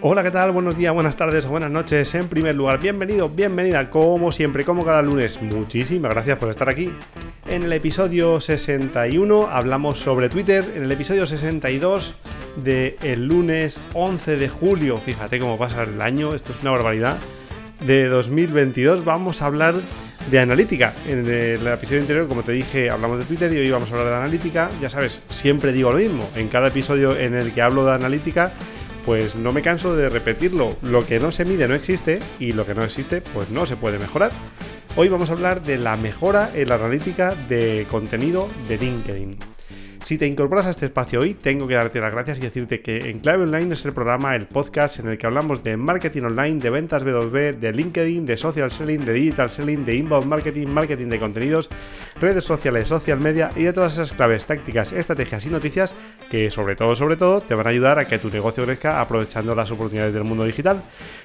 Hola, 0.00 0.22
¿qué 0.22 0.30
tal? 0.30 0.52
Buenos 0.52 0.78
días, 0.78 0.94
buenas 0.94 1.16
tardes 1.16 1.44
o 1.46 1.48
buenas 1.48 1.72
noches. 1.72 2.14
En 2.14 2.28
primer 2.28 2.54
lugar, 2.54 2.78
bienvenido, 2.78 3.28
bienvenida, 3.28 3.90
como 3.90 4.30
siempre, 4.30 4.64
como 4.64 4.84
cada 4.84 5.02
lunes. 5.02 5.42
Muchísimas 5.42 6.12
gracias 6.12 6.38
por 6.38 6.50
estar 6.50 6.68
aquí. 6.68 6.92
En 7.48 7.64
el 7.64 7.72
episodio 7.72 8.40
61 8.40 9.48
hablamos 9.48 9.98
sobre 9.98 10.28
Twitter. 10.28 10.64
En 10.76 10.84
el 10.84 10.92
episodio 10.92 11.26
62 11.26 12.14
del 12.62 12.94
el 13.02 13.26
lunes 13.26 13.80
11 13.94 14.36
de 14.36 14.48
julio, 14.48 14.98
fíjate 14.98 15.40
cómo 15.40 15.58
pasa 15.58 15.82
el 15.82 16.00
año, 16.00 16.32
esto 16.32 16.52
es 16.52 16.62
una 16.62 16.70
barbaridad, 16.70 17.18
de 17.80 18.06
2022, 18.06 19.04
vamos 19.04 19.42
a 19.42 19.46
hablar 19.46 19.74
de 20.30 20.38
analítica. 20.38 20.94
En 21.08 21.26
el 21.26 21.66
episodio 21.66 22.02
anterior, 22.02 22.28
como 22.28 22.44
te 22.44 22.52
dije, 22.52 22.88
hablamos 22.88 23.18
de 23.18 23.24
Twitter 23.24 23.52
y 23.52 23.56
hoy 23.56 23.70
vamos 23.72 23.90
a 23.90 23.94
hablar 23.94 24.10
de 24.10 24.16
analítica. 24.16 24.70
Ya 24.80 24.90
sabes, 24.90 25.22
siempre 25.30 25.72
digo 25.72 25.90
lo 25.90 25.98
mismo. 25.98 26.28
En 26.36 26.46
cada 26.46 26.68
episodio 26.68 27.16
en 27.16 27.34
el 27.34 27.52
que 27.52 27.62
hablo 27.62 27.84
de 27.84 27.94
analítica, 27.94 28.52
pues 29.08 29.36
no 29.36 29.52
me 29.52 29.62
canso 29.62 29.96
de 29.96 30.10
repetirlo. 30.10 30.76
Lo 30.82 31.06
que 31.06 31.18
no 31.18 31.32
se 31.32 31.46
mide 31.46 31.66
no 31.66 31.74
existe 31.74 32.18
y 32.38 32.52
lo 32.52 32.66
que 32.66 32.74
no 32.74 32.84
existe 32.84 33.22
pues 33.22 33.48
no 33.48 33.64
se 33.64 33.74
puede 33.74 33.98
mejorar. 33.98 34.32
Hoy 34.96 35.08
vamos 35.08 35.30
a 35.30 35.32
hablar 35.32 35.62
de 35.62 35.78
la 35.78 35.96
mejora 35.96 36.50
en 36.54 36.68
la 36.68 36.74
analítica 36.74 37.34
de 37.34 37.86
contenido 37.88 38.50
de 38.68 38.76
LinkedIn. 38.76 39.38
Si 40.08 40.16
te 40.16 40.26
incorporas 40.26 40.64
a 40.64 40.70
este 40.70 40.86
espacio 40.86 41.20
hoy, 41.20 41.34
tengo 41.34 41.68
que 41.68 41.74
darte 41.74 42.00
las 42.00 42.10
gracias 42.10 42.38
y 42.38 42.40
decirte 42.40 42.80
que 42.80 43.10
En 43.10 43.18
Clave 43.18 43.42
Online 43.42 43.74
es 43.74 43.84
el 43.84 43.92
programa, 43.92 44.34
el 44.34 44.46
podcast 44.46 45.00
en 45.00 45.08
el 45.08 45.18
que 45.18 45.26
hablamos 45.26 45.62
de 45.62 45.76
marketing 45.76 46.22
online, 46.22 46.60
de 46.60 46.70
ventas 46.70 47.04
B2B, 47.04 47.58
de 47.58 47.72
LinkedIn, 47.72 48.24
de 48.24 48.38
social 48.38 48.70
selling, 48.70 49.04
de 49.04 49.12
digital 49.12 49.50
selling, 49.50 49.84
de 49.84 49.96
inbound 49.96 50.24
marketing, 50.24 50.68
marketing 50.68 51.08
de 51.08 51.18
contenidos, 51.18 51.68
redes 52.18 52.42
sociales, 52.42 52.88
social 52.88 53.20
media 53.20 53.50
y 53.54 53.64
de 53.64 53.74
todas 53.74 53.92
esas 53.92 54.14
claves, 54.14 54.46
tácticas, 54.46 54.92
estrategias 54.92 55.44
y 55.44 55.50
noticias 55.50 55.94
que 56.30 56.50
sobre 56.50 56.74
todo, 56.74 56.96
sobre 56.96 57.16
todo, 57.16 57.42
te 57.42 57.54
van 57.54 57.66
a 57.66 57.70
ayudar 57.70 57.98
a 57.98 58.06
que 58.06 58.18
tu 58.18 58.30
negocio 58.30 58.64
crezca 58.64 59.02
aprovechando 59.02 59.54
las 59.54 59.70
oportunidades 59.70 60.14
del 60.14 60.24
mundo 60.24 60.44
digital. 60.44 60.84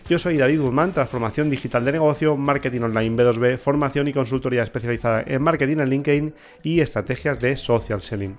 Yo 0.10 0.20
soy 0.20 0.36
David 0.36 0.60
Guzmán, 0.60 0.92
transformación 0.92 1.50
digital 1.50 1.86
de 1.86 1.94
negocio, 1.94 2.36
marketing 2.36 2.82
online 2.82 3.16
B2B, 3.16 3.58
formación 3.60 4.10
y 4.10 4.14
consultoría 4.14 4.62
especializada 4.62 5.24
en 5.26 5.42
marketing 5.42 5.78
en 5.78 5.90
LinkedIn 5.90 6.34
y 6.64 6.82
estrategias 6.82 7.40
de 7.40 7.56
social 7.56 8.02
selling. 8.02 8.36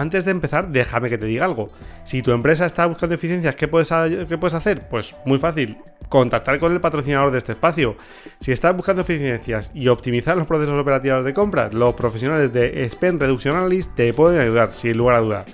Antes 0.00 0.24
de 0.24 0.30
empezar, 0.30 0.68
déjame 0.68 1.10
que 1.10 1.18
te 1.18 1.26
diga 1.26 1.44
algo. 1.44 1.68
Si 2.04 2.22
tu 2.22 2.32
empresa 2.32 2.64
está 2.64 2.86
buscando 2.86 3.14
eficiencias, 3.16 3.54
¿qué 3.54 3.68
puedes, 3.68 3.90
¿qué 3.90 4.38
puedes 4.38 4.54
hacer? 4.54 4.88
Pues 4.88 5.14
muy 5.26 5.38
fácil, 5.38 5.76
contactar 6.08 6.58
con 6.58 6.72
el 6.72 6.80
patrocinador 6.80 7.30
de 7.30 7.36
este 7.36 7.52
espacio. 7.52 7.98
Si 8.38 8.50
estás 8.50 8.74
buscando 8.74 9.02
eficiencias 9.02 9.70
y 9.74 9.88
optimizar 9.88 10.38
los 10.38 10.46
procesos 10.46 10.80
operativos 10.80 11.22
de 11.22 11.34
compra, 11.34 11.68
los 11.70 11.92
profesionales 11.92 12.50
de 12.50 12.88
Spend 12.88 13.20
Reduction 13.20 13.54
Analyst 13.54 13.94
te 13.94 14.14
pueden 14.14 14.40
ayudar, 14.40 14.72
sin 14.72 14.96
lugar 14.96 15.16
a 15.16 15.20
duda. 15.20 15.44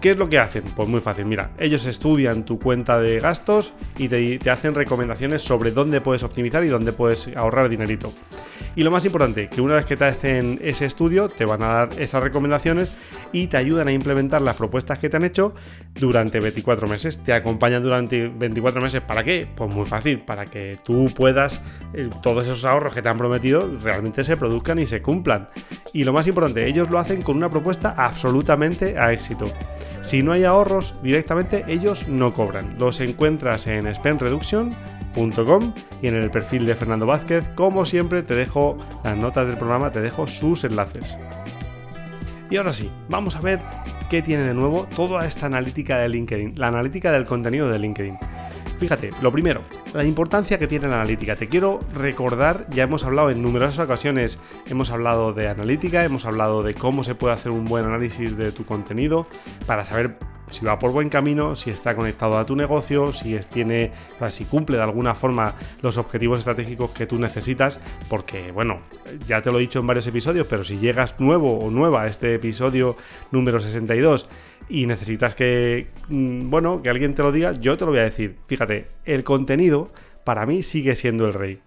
¿Qué 0.00 0.12
es 0.12 0.16
lo 0.16 0.30
que 0.30 0.38
hacen? 0.38 0.64
Pues 0.74 0.88
muy 0.88 1.00
fácil, 1.00 1.26
mira, 1.26 1.50
ellos 1.58 1.84
estudian 1.84 2.46
tu 2.46 2.58
cuenta 2.58 2.98
de 2.98 3.20
gastos 3.20 3.74
y 3.98 4.08
te, 4.08 4.50
hacen 4.50 4.74
recomendaciones 4.74 5.42
sobre 5.42 5.72
dónde 5.72 6.00
puedes 6.00 6.22
optimizar 6.22 6.64
y 6.64 6.68
dónde 6.68 6.92
puedes 6.92 7.36
ahorrar 7.36 7.68
dinerito. 7.68 8.10
Y 8.76 8.82
lo 8.82 8.90
más 8.90 9.04
importante, 9.04 9.50
que 9.50 9.60
una 9.60 9.74
vez 9.74 9.84
que 9.84 9.98
te 9.98 10.06
hacen 10.06 10.58
ese 10.62 10.86
estudio, 10.86 11.28
te 11.28 11.44
van 11.44 11.62
a 11.62 11.66
dar 11.66 11.88
esas 12.00 12.22
recomendaciones 12.22 12.94
y 13.32 13.48
te 13.48 13.58
ayudan 13.58 13.88
a 13.88 13.92
implementar 13.92 14.40
las 14.40 14.56
propuestas 14.56 14.98
que 14.98 15.10
te 15.10 15.18
han 15.18 15.24
hecho 15.24 15.54
durante 15.94 16.40
24 16.40 16.88
meses. 16.88 17.22
Te 17.22 17.34
acompañan 17.34 17.82
durante 17.82 18.28
24 18.28 18.80
meses. 18.80 19.02
¿Para 19.02 19.22
qué? 19.22 19.46
Pues 19.54 19.74
muy 19.74 19.84
fácil, 19.84 20.20
para 20.20 20.46
que 20.46 20.78
tú 20.82 21.12
puedas, 21.14 21.60
eh, 21.92 22.08
todos 22.22 22.44
esos 22.44 22.64
ahorros 22.64 22.94
que 22.94 23.02
te 23.02 23.08
han 23.10 23.18
prometido 23.18 23.70
realmente 23.82 24.24
se 24.24 24.38
produzcan 24.38 24.78
y 24.78 24.86
se 24.86 25.02
cumplan. 25.02 25.50
Y 25.92 26.04
lo 26.04 26.14
más 26.14 26.26
importante, 26.26 26.66
ellos 26.66 26.88
lo 26.90 26.98
hacen 26.98 27.20
con 27.20 27.36
una 27.36 27.50
propuesta 27.50 27.94
absolutamente 27.98 28.98
a 28.98 29.12
éxito. 29.12 29.52
Si 30.02 30.22
no 30.22 30.32
hay 30.32 30.44
ahorros 30.44 30.94
directamente, 31.02 31.64
ellos 31.68 32.08
no 32.08 32.32
cobran. 32.32 32.78
Los 32.78 33.00
encuentras 33.00 33.66
en 33.66 33.92
Spend 33.94 34.20
Reduction 34.20 34.70
y 36.02 36.06
en 36.06 36.14
el 36.14 36.30
perfil 36.30 36.66
de 36.66 36.74
Fernando 36.74 37.04
Vázquez, 37.04 37.48
como 37.54 37.84
siempre, 37.84 38.22
te 38.22 38.34
dejo 38.34 38.76
las 39.04 39.16
notas 39.16 39.48
del 39.48 39.56
programa, 39.56 39.90
te 39.90 40.00
dejo 40.00 40.26
sus 40.26 40.64
enlaces. 40.64 41.16
Y 42.48 42.56
ahora 42.56 42.72
sí, 42.72 42.90
vamos 43.08 43.36
a 43.36 43.40
ver 43.40 43.60
qué 44.08 44.22
tiene 44.22 44.44
de 44.44 44.54
nuevo 44.54 44.86
toda 44.94 45.26
esta 45.26 45.46
analítica 45.46 45.98
de 45.98 46.08
LinkedIn, 46.08 46.54
la 46.56 46.68
analítica 46.68 47.12
del 47.12 47.26
contenido 47.26 47.68
de 47.70 47.78
LinkedIn. 47.78 48.18
Fíjate, 48.80 49.10
lo 49.20 49.30
primero, 49.30 49.60
la 49.92 50.04
importancia 50.04 50.58
que 50.58 50.66
tiene 50.66 50.88
la 50.88 50.94
analítica. 50.94 51.36
Te 51.36 51.48
quiero 51.48 51.80
recordar, 51.92 52.64
ya 52.70 52.84
hemos 52.84 53.04
hablado 53.04 53.28
en 53.28 53.42
numerosas 53.42 53.78
ocasiones, 53.78 54.40
hemos 54.64 54.90
hablado 54.90 55.34
de 55.34 55.48
analítica, 55.48 56.02
hemos 56.02 56.24
hablado 56.24 56.62
de 56.62 56.72
cómo 56.72 57.04
se 57.04 57.14
puede 57.14 57.34
hacer 57.34 57.52
un 57.52 57.66
buen 57.66 57.84
análisis 57.84 58.38
de 58.38 58.52
tu 58.52 58.64
contenido 58.64 59.26
para 59.66 59.84
saber 59.84 60.16
si 60.50 60.64
va 60.64 60.78
por 60.78 60.92
buen 60.92 61.10
camino, 61.10 61.56
si 61.56 61.68
está 61.68 61.94
conectado 61.94 62.38
a 62.38 62.46
tu 62.46 62.56
negocio, 62.56 63.12
si 63.12 63.38
tiene, 63.52 63.92
si 64.30 64.46
cumple 64.46 64.78
de 64.78 64.82
alguna 64.82 65.14
forma 65.14 65.54
los 65.82 65.98
objetivos 65.98 66.38
estratégicos 66.38 66.90
que 66.90 67.06
tú 67.06 67.18
necesitas, 67.18 67.80
porque 68.08 68.50
bueno, 68.50 68.80
ya 69.26 69.42
te 69.42 69.52
lo 69.52 69.58
he 69.58 69.60
dicho 69.60 69.78
en 69.78 69.86
varios 69.86 70.06
episodios, 70.06 70.46
pero 70.48 70.64
si 70.64 70.78
llegas 70.78 71.20
nuevo 71.20 71.58
o 71.58 71.70
nueva 71.70 72.02
a 72.02 72.06
este 72.08 72.34
episodio 72.34 72.96
número 73.30 73.60
62 73.60 74.26
y 74.70 74.86
necesitas 74.86 75.34
que, 75.34 75.88
mm, 76.08 76.48
bueno, 76.48 76.82
que 76.82 76.90
alguien 76.90 77.14
te 77.14 77.22
lo 77.22 77.32
diga, 77.32 77.52
yo 77.52 77.76
te 77.76 77.84
lo 77.84 77.90
voy 77.90 78.00
a 78.00 78.04
decir. 78.04 78.36
Fíjate, 78.46 78.86
el 79.04 79.24
contenido 79.24 79.90
para 80.24 80.46
mí 80.46 80.62
sigue 80.62 80.94
siendo 80.94 81.26
el 81.26 81.34
rey. 81.34 81.60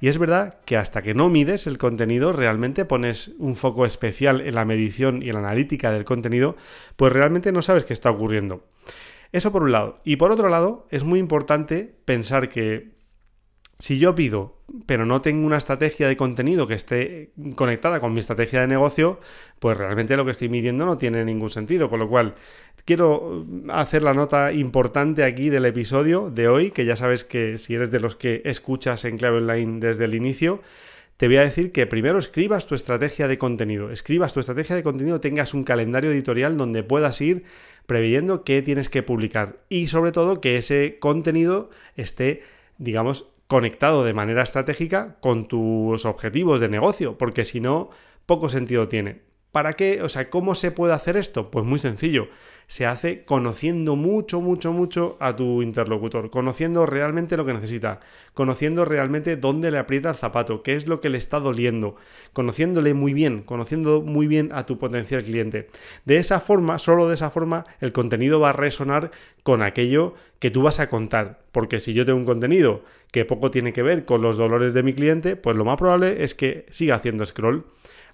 Y 0.00 0.08
es 0.08 0.18
verdad 0.18 0.58
que 0.66 0.76
hasta 0.76 1.00
que 1.00 1.14
no 1.14 1.30
mides 1.30 1.66
el 1.66 1.78
contenido, 1.78 2.32
realmente 2.32 2.84
pones 2.84 3.32
un 3.38 3.56
foco 3.56 3.86
especial 3.86 4.42
en 4.42 4.54
la 4.54 4.64
medición 4.64 5.22
y 5.22 5.28
en 5.28 5.34
la 5.34 5.40
analítica 5.40 5.90
del 5.90 6.04
contenido, 6.04 6.56
pues 6.96 7.12
realmente 7.12 7.50
no 7.50 7.62
sabes 7.62 7.84
qué 7.84 7.94
está 7.94 8.10
ocurriendo. 8.10 8.64
Eso 9.32 9.52
por 9.52 9.62
un 9.62 9.72
lado. 9.72 10.00
Y 10.04 10.16
por 10.16 10.32
otro 10.32 10.48
lado, 10.48 10.86
es 10.90 11.04
muy 11.04 11.18
importante 11.18 11.94
pensar 12.04 12.48
que 12.48 12.90
si 13.80 13.98
yo 13.98 14.14
pido, 14.14 14.58
pero 14.86 15.06
no 15.06 15.22
tengo 15.22 15.46
una 15.46 15.56
estrategia 15.56 16.06
de 16.06 16.16
contenido 16.16 16.66
que 16.66 16.74
esté 16.74 17.30
conectada 17.56 17.98
con 17.98 18.12
mi 18.12 18.20
estrategia 18.20 18.60
de 18.60 18.66
negocio, 18.66 19.18
pues 19.58 19.76
realmente 19.76 20.16
lo 20.16 20.24
que 20.24 20.30
estoy 20.30 20.50
midiendo 20.50 20.84
no 20.86 20.98
tiene 20.98 21.24
ningún 21.24 21.50
sentido. 21.50 21.88
Con 21.88 21.98
lo 21.98 22.08
cual, 22.08 22.34
quiero 22.84 23.46
hacer 23.68 24.02
la 24.02 24.14
nota 24.14 24.52
importante 24.52 25.24
aquí 25.24 25.48
del 25.48 25.64
episodio 25.64 26.30
de 26.30 26.46
hoy, 26.46 26.70
que 26.70 26.84
ya 26.84 26.94
sabes 26.94 27.24
que 27.24 27.56
si 27.56 27.74
eres 27.74 27.90
de 27.90 28.00
los 28.00 28.16
que 28.16 28.42
escuchas 28.44 29.04
en 29.06 29.16
clave 29.16 29.38
online 29.38 29.80
desde 29.80 30.04
el 30.04 30.14
inicio, 30.14 30.60
te 31.16 31.26
voy 31.26 31.36
a 31.36 31.42
decir 31.42 31.72
que 31.72 31.86
primero 31.86 32.18
escribas 32.18 32.66
tu 32.66 32.74
estrategia 32.74 33.28
de 33.28 33.38
contenido. 33.38 33.90
Escribas 33.90 34.34
tu 34.34 34.40
estrategia 34.40 34.76
de 34.76 34.82
contenido, 34.82 35.20
tengas 35.20 35.54
un 35.54 35.64
calendario 35.64 36.10
editorial 36.10 36.56
donde 36.56 36.82
puedas 36.82 37.20
ir 37.20 37.44
previendo 37.86 38.44
qué 38.44 38.62
tienes 38.62 38.88
que 38.88 39.02
publicar 39.02 39.56
y 39.68 39.88
sobre 39.88 40.12
todo 40.12 40.40
que 40.40 40.58
ese 40.58 40.98
contenido 41.00 41.70
esté, 41.96 42.42
digamos, 42.78 43.29
conectado 43.50 44.04
de 44.04 44.14
manera 44.14 44.44
estratégica 44.44 45.16
con 45.20 45.48
tus 45.48 46.04
objetivos 46.06 46.60
de 46.60 46.68
negocio, 46.68 47.18
porque 47.18 47.44
si 47.44 47.60
no, 47.60 47.90
poco 48.24 48.48
sentido 48.48 48.86
tiene. 48.86 49.22
¿Para 49.50 49.72
qué? 49.72 50.02
O 50.02 50.08
sea, 50.08 50.30
¿cómo 50.30 50.54
se 50.54 50.70
puede 50.70 50.94
hacer 50.94 51.16
esto? 51.16 51.50
Pues 51.50 51.66
muy 51.66 51.80
sencillo. 51.80 52.28
Se 52.70 52.86
hace 52.86 53.24
conociendo 53.24 53.96
mucho, 53.96 54.40
mucho, 54.40 54.72
mucho 54.72 55.16
a 55.18 55.34
tu 55.34 55.60
interlocutor, 55.60 56.30
conociendo 56.30 56.86
realmente 56.86 57.36
lo 57.36 57.44
que 57.44 57.52
necesita, 57.52 57.98
conociendo 58.32 58.84
realmente 58.84 59.36
dónde 59.36 59.72
le 59.72 59.78
aprieta 59.78 60.10
el 60.10 60.14
zapato, 60.14 60.62
qué 60.62 60.76
es 60.76 60.86
lo 60.86 61.00
que 61.00 61.08
le 61.08 61.18
está 61.18 61.40
doliendo, 61.40 61.96
conociéndole 62.32 62.94
muy 62.94 63.12
bien, 63.12 63.42
conociendo 63.42 64.02
muy 64.02 64.28
bien 64.28 64.50
a 64.52 64.66
tu 64.66 64.78
potencial 64.78 65.24
cliente. 65.24 65.68
De 66.04 66.18
esa 66.18 66.38
forma, 66.38 66.78
solo 66.78 67.08
de 67.08 67.14
esa 67.14 67.30
forma, 67.30 67.66
el 67.80 67.92
contenido 67.92 68.38
va 68.38 68.50
a 68.50 68.52
resonar 68.52 69.10
con 69.42 69.62
aquello 69.62 70.14
que 70.38 70.52
tú 70.52 70.62
vas 70.62 70.78
a 70.78 70.88
contar. 70.88 71.40
Porque 71.50 71.80
si 71.80 71.92
yo 71.92 72.04
tengo 72.04 72.20
un 72.20 72.24
contenido 72.24 72.84
que 73.10 73.24
poco 73.24 73.50
tiene 73.50 73.72
que 73.72 73.82
ver 73.82 74.04
con 74.04 74.22
los 74.22 74.36
dolores 74.36 74.74
de 74.74 74.84
mi 74.84 74.94
cliente, 74.94 75.34
pues 75.34 75.56
lo 75.56 75.64
más 75.64 75.76
probable 75.76 76.22
es 76.22 76.36
que 76.36 76.66
siga 76.70 76.94
haciendo 76.94 77.26
scroll. 77.26 77.64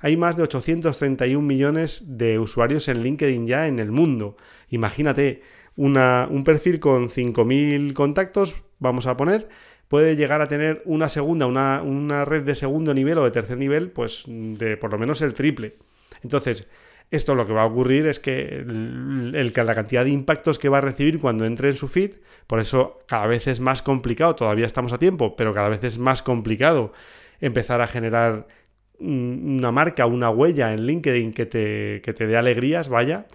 Hay 0.00 0.16
más 0.16 0.36
de 0.36 0.42
831 0.42 1.46
millones 1.46 2.04
de 2.06 2.38
usuarios 2.38 2.88
en 2.88 3.02
LinkedIn 3.02 3.46
ya 3.46 3.66
en 3.66 3.78
el 3.78 3.90
mundo. 3.90 4.36
Imagínate, 4.68 5.42
un 5.76 6.42
perfil 6.44 6.80
con 6.80 7.08
5.000 7.08 7.92
contactos, 7.92 8.56
vamos 8.78 9.06
a 9.06 9.16
poner, 9.16 9.48
puede 9.88 10.16
llegar 10.16 10.40
a 10.40 10.48
tener 10.48 10.82
una 10.84 11.08
segunda, 11.08 11.46
una, 11.46 11.82
una 11.82 12.24
red 12.24 12.42
de 12.42 12.54
segundo 12.54 12.94
nivel 12.94 13.18
o 13.18 13.24
de 13.24 13.30
tercer 13.30 13.58
nivel, 13.58 13.90
pues 13.90 14.24
de 14.26 14.76
por 14.76 14.92
lo 14.92 14.98
menos 14.98 15.22
el 15.22 15.34
triple. 15.34 15.76
Entonces, 16.22 16.68
esto 17.10 17.34
lo 17.36 17.46
que 17.46 17.52
va 17.52 17.62
a 17.62 17.66
ocurrir 17.66 18.06
es 18.06 18.18
que 18.18 18.64
la 18.66 19.74
cantidad 19.74 20.04
de 20.04 20.10
impactos 20.10 20.58
que 20.58 20.68
va 20.68 20.78
a 20.78 20.80
recibir 20.80 21.20
cuando 21.20 21.44
entre 21.44 21.68
en 21.68 21.76
su 21.76 21.86
feed, 21.86 22.14
por 22.46 22.58
eso 22.58 22.98
cada 23.06 23.26
vez 23.26 23.46
es 23.46 23.60
más 23.60 23.82
complicado, 23.82 24.34
todavía 24.34 24.66
estamos 24.66 24.92
a 24.92 24.98
tiempo, 24.98 25.36
pero 25.36 25.54
cada 25.54 25.68
vez 25.68 25.84
es 25.84 25.98
más 25.98 26.22
complicado 26.22 26.92
empezar 27.40 27.80
a 27.80 27.86
generar 27.86 28.48
una 28.98 29.72
marca, 29.72 30.06
una 30.06 30.30
huella 30.30 30.72
en 30.72 30.86
LinkedIn 30.86 31.32
que 31.32 31.46
te, 31.46 32.00
que 32.02 32.12
te 32.12 32.26
dé 32.26 32.36
alegrías, 32.36 32.88
vaya, 32.88 33.26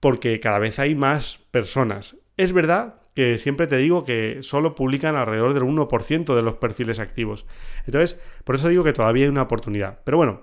porque 0.00 0.40
cada 0.40 0.58
vez 0.58 0.78
hay 0.78 0.94
más 0.94 1.38
personas. 1.50 2.16
Es 2.36 2.52
verdad 2.52 3.00
que 3.14 3.36
siempre 3.36 3.66
te 3.66 3.76
digo 3.78 4.04
que 4.04 4.38
solo 4.42 4.76
publican 4.76 5.16
alrededor 5.16 5.52
del 5.52 5.64
1% 5.64 6.36
de 6.36 6.42
los 6.42 6.54
perfiles 6.54 7.00
activos. 7.00 7.46
Entonces, 7.84 8.20
por 8.44 8.54
eso 8.54 8.68
digo 8.68 8.84
que 8.84 8.92
todavía 8.92 9.24
hay 9.24 9.28
una 9.28 9.42
oportunidad. 9.42 9.98
Pero 10.04 10.18
bueno, 10.18 10.42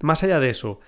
más 0.00 0.22
allá 0.22 0.38
de 0.38 0.50
eso, 0.50 0.80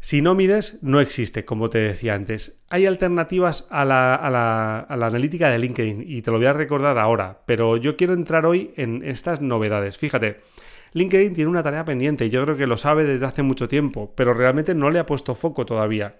Si 0.00 0.20
no 0.20 0.34
mides, 0.34 0.78
no 0.82 1.00
existe, 1.00 1.46
como 1.46 1.70
te 1.70 1.78
decía 1.78 2.14
antes. 2.14 2.60
Hay 2.68 2.84
alternativas 2.84 3.66
a 3.70 3.86
la, 3.86 4.14
a, 4.14 4.28
la, 4.28 4.80
a 4.80 4.96
la, 4.98 5.06
analítica 5.06 5.48
de 5.48 5.58
LinkedIn 5.58 6.04
y 6.06 6.20
te 6.20 6.30
lo 6.30 6.36
voy 6.36 6.46
a 6.46 6.52
recordar 6.52 6.98
ahora, 6.98 7.40
pero 7.46 7.78
yo 7.78 7.96
quiero 7.96 8.12
entrar 8.12 8.44
hoy 8.44 8.72
en 8.76 9.02
estas 9.02 9.40
novedades. 9.40 9.96
Fíjate, 9.96 10.40
LinkedIn 10.94 11.34
tiene 11.34 11.50
una 11.50 11.62
tarea 11.62 11.84
pendiente 11.84 12.30
yo 12.30 12.42
creo 12.42 12.56
que 12.56 12.66
lo 12.66 12.76
sabe 12.76 13.04
desde 13.04 13.26
hace 13.26 13.42
mucho 13.42 13.68
tiempo, 13.68 14.12
pero 14.16 14.32
realmente 14.32 14.74
no 14.74 14.90
le 14.90 14.98
ha 14.98 15.06
puesto 15.06 15.34
foco 15.34 15.66
todavía. 15.66 16.16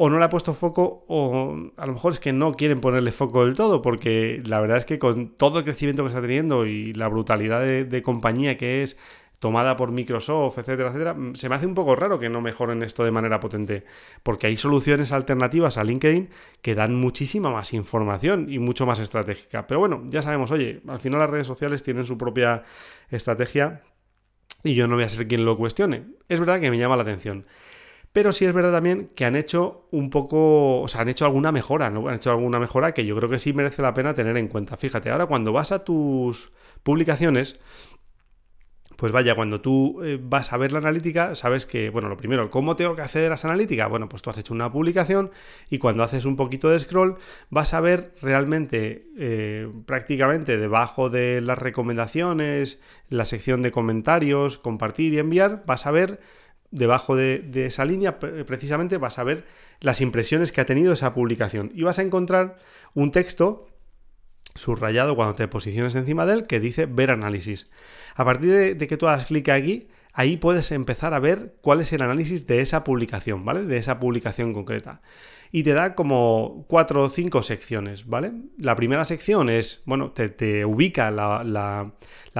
O 0.00 0.08
no 0.10 0.18
le 0.18 0.24
ha 0.24 0.30
puesto 0.30 0.54
foco, 0.54 1.04
o 1.08 1.56
a 1.76 1.86
lo 1.86 1.92
mejor 1.92 2.12
es 2.12 2.20
que 2.20 2.32
no 2.32 2.54
quieren 2.54 2.80
ponerle 2.80 3.10
foco 3.10 3.44
del 3.44 3.56
todo, 3.56 3.82
porque 3.82 4.40
la 4.44 4.60
verdad 4.60 4.78
es 4.78 4.84
que 4.84 5.00
con 5.00 5.30
todo 5.36 5.58
el 5.58 5.64
crecimiento 5.64 6.04
que 6.04 6.08
está 6.08 6.20
teniendo 6.20 6.66
y 6.66 6.92
la 6.92 7.08
brutalidad 7.08 7.60
de, 7.60 7.84
de 7.84 8.02
compañía 8.02 8.56
que 8.56 8.82
es 8.84 8.96
tomada 9.38 9.76
por 9.76 9.92
Microsoft, 9.92 10.58
etcétera, 10.58 10.88
etcétera, 10.88 11.14
mm, 11.14 11.34
se 11.34 11.48
me 11.48 11.54
hace 11.54 11.66
un 11.66 11.74
poco 11.74 11.94
raro 11.96 12.18
que 12.18 12.28
no 12.28 12.40
mejoren 12.40 12.82
esto 12.82 13.04
de 13.04 13.10
manera 13.10 13.40
potente, 13.40 13.84
porque 14.22 14.48
hay 14.48 14.56
soluciones 14.56 15.12
alternativas 15.12 15.78
a 15.78 15.84
LinkedIn 15.84 16.30
que 16.62 16.74
dan 16.74 16.94
muchísima 16.94 17.50
más 17.50 17.72
información 17.72 18.46
y 18.50 18.58
mucho 18.58 18.86
más 18.86 18.98
estratégica. 18.98 19.66
Pero 19.66 19.80
bueno, 19.80 20.02
ya 20.10 20.22
sabemos, 20.22 20.50
oye, 20.50 20.82
al 20.88 21.00
final 21.00 21.20
las 21.20 21.30
redes 21.30 21.46
sociales 21.46 21.82
tienen 21.82 22.06
su 22.06 22.18
propia 22.18 22.64
estrategia 23.10 23.82
y 24.62 24.74
yo 24.74 24.86
no 24.86 24.96
voy 24.96 25.04
a 25.04 25.08
ser 25.08 25.26
quien 25.28 25.44
lo 25.44 25.56
cuestione. 25.56 26.06
Es 26.28 26.40
verdad 26.40 26.60
que 26.60 26.70
me 26.70 26.78
llama 26.78 26.96
la 26.96 27.02
atención. 27.02 27.46
Pero 28.12 28.32
sí 28.32 28.46
es 28.46 28.52
verdad 28.52 28.72
también 28.72 29.10
que 29.14 29.24
han 29.24 29.36
hecho 29.36 29.86
un 29.90 30.10
poco, 30.10 30.80
o 30.80 30.88
sea, 30.88 31.02
han 31.02 31.08
hecho 31.08 31.24
alguna 31.24 31.52
mejora, 31.52 31.90
¿no? 31.90 32.08
Han 32.08 32.16
hecho 32.16 32.30
alguna 32.30 32.58
mejora 32.58 32.92
que 32.92 33.04
yo 33.04 33.14
creo 33.16 33.28
que 33.28 33.38
sí 33.38 33.52
merece 33.52 33.82
la 33.82 33.94
pena 33.94 34.14
tener 34.14 34.36
en 34.36 34.48
cuenta. 34.48 34.76
Fíjate, 34.76 35.10
ahora 35.10 35.26
cuando 35.26 35.52
vas 35.52 35.72
a 35.72 35.84
tus 35.84 36.52
publicaciones, 36.82 37.58
pues 38.98 39.12
vaya, 39.12 39.36
cuando 39.36 39.60
tú 39.60 40.02
eh, 40.02 40.18
vas 40.20 40.52
a 40.52 40.56
ver 40.56 40.72
la 40.72 40.80
analítica, 40.80 41.36
sabes 41.36 41.66
que, 41.66 41.88
bueno, 41.88 42.08
lo 42.08 42.16
primero, 42.16 42.50
¿cómo 42.50 42.74
tengo 42.74 42.96
que 42.96 43.02
acceder 43.02 43.30
a 43.30 43.36
esa 43.36 43.46
analítica? 43.46 43.86
Bueno, 43.86 44.08
pues 44.08 44.22
tú 44.22 44.30
has 44.30 44.38
hecho 44.38 44.52
una 44.52 44.72
publicación 44.72 45.30
y 45.70 45.78
cuando 45.78 46.02
haces 46.02 46.24
un 46.24 46.34
poquito 46.34 46.68
de 46.68 46.80
scroll 46.80 47.16
vas 47.48 47.74
a 47.74 47.80
ver 47.80 48.12
realmente 48.20 49.06
eh, 49.16 49.70
prácticamente 49.86 50.56
debajo 50.56 51.10
de 51.10 51.40
las 51.40 51.56
recomendaciones, 51.56 52.82
la 53.08 53.24
sección 53.24 53.62
de 53.62 53.70
comentarios, 53.70 54.58
compartir 54.58 55.14
y 55.14 55.20
enviar, 55.20 55.62
vas 55.64 55.86
a 55.86 55.92
ver 55.92 56.18
debajo 56.72 57.14
de, 57.14 57.38
de 57.38 57.66
esa 57.66 57.84
línea 57.84 58.18
precisamente 58.18 58.98
vas 58.98 59.20
a 59.20 59.24
ver 59.24 59.44
las 59.80 60.00
impresiones 60.00 60.50
que 60.50 60.60
ha 60.60 60.66
tenido 60.66 60.92
esa 60.92 61.14
publicación 61.14 61.70
y 61.72 61.84
vas 61.84 62.00
a 62.00 62.02
encontrar 62.02 62.58
un 62.94 63.12
texto 63.12 63.68
subrayado 64.56 65.14
cuando 65.14 65.34
te 65.34 65.46
posiciones 65.46 65.94
encima 65.94 66.26
de 66.26 66.32
él 66.32 66.46
que 66.48 66.58
dice 66.58 66.86
ver 66.86 67.12
análisis. 67.12 67.68
A 68.18 68.24
partir 68.24 68.76
de, 68.76 68.88
que 68.88 68.96
tú 68.96 69.06
hagas 69.06 69.26
clic 69.26 69.48
aquí, 69.48 69.86
ahí 70.12 70.38
puedes 70.38 70.72
empezar 70.72 71.14
a 71.14 71.20
ver 71.20 71.54
cuál 71.60 71.80
es 71.80 71.92
el 71.92 72.02
análisis 72.02 72.48
de 72.48 72.60
esa 72.62 72.82
publicación, 72.82 73.44
¿vale? 73.44 73.62
De 73.62 73.76
esa 73.76 74.00
publicación 74.00 74.52
concreta. 74.52 75.00
Y 75.52 75.62
te 75.62 75.72
da 75.72 75.94
como 75.94 76.64
cuatro 76.66 77.04
o 77.04 77.10
cinco 77.10 77.44
secciones, 77.44 78.08
¿vale? 78.08 78.32
La 78.58 78.74
primera 78.74 79.04
sección 79.04 79.48
es, 79.48 79.82
bueno, 79.84 80.10
te, 80.10 80.64
ubica 80.64 81.12
la, 81.12 81.92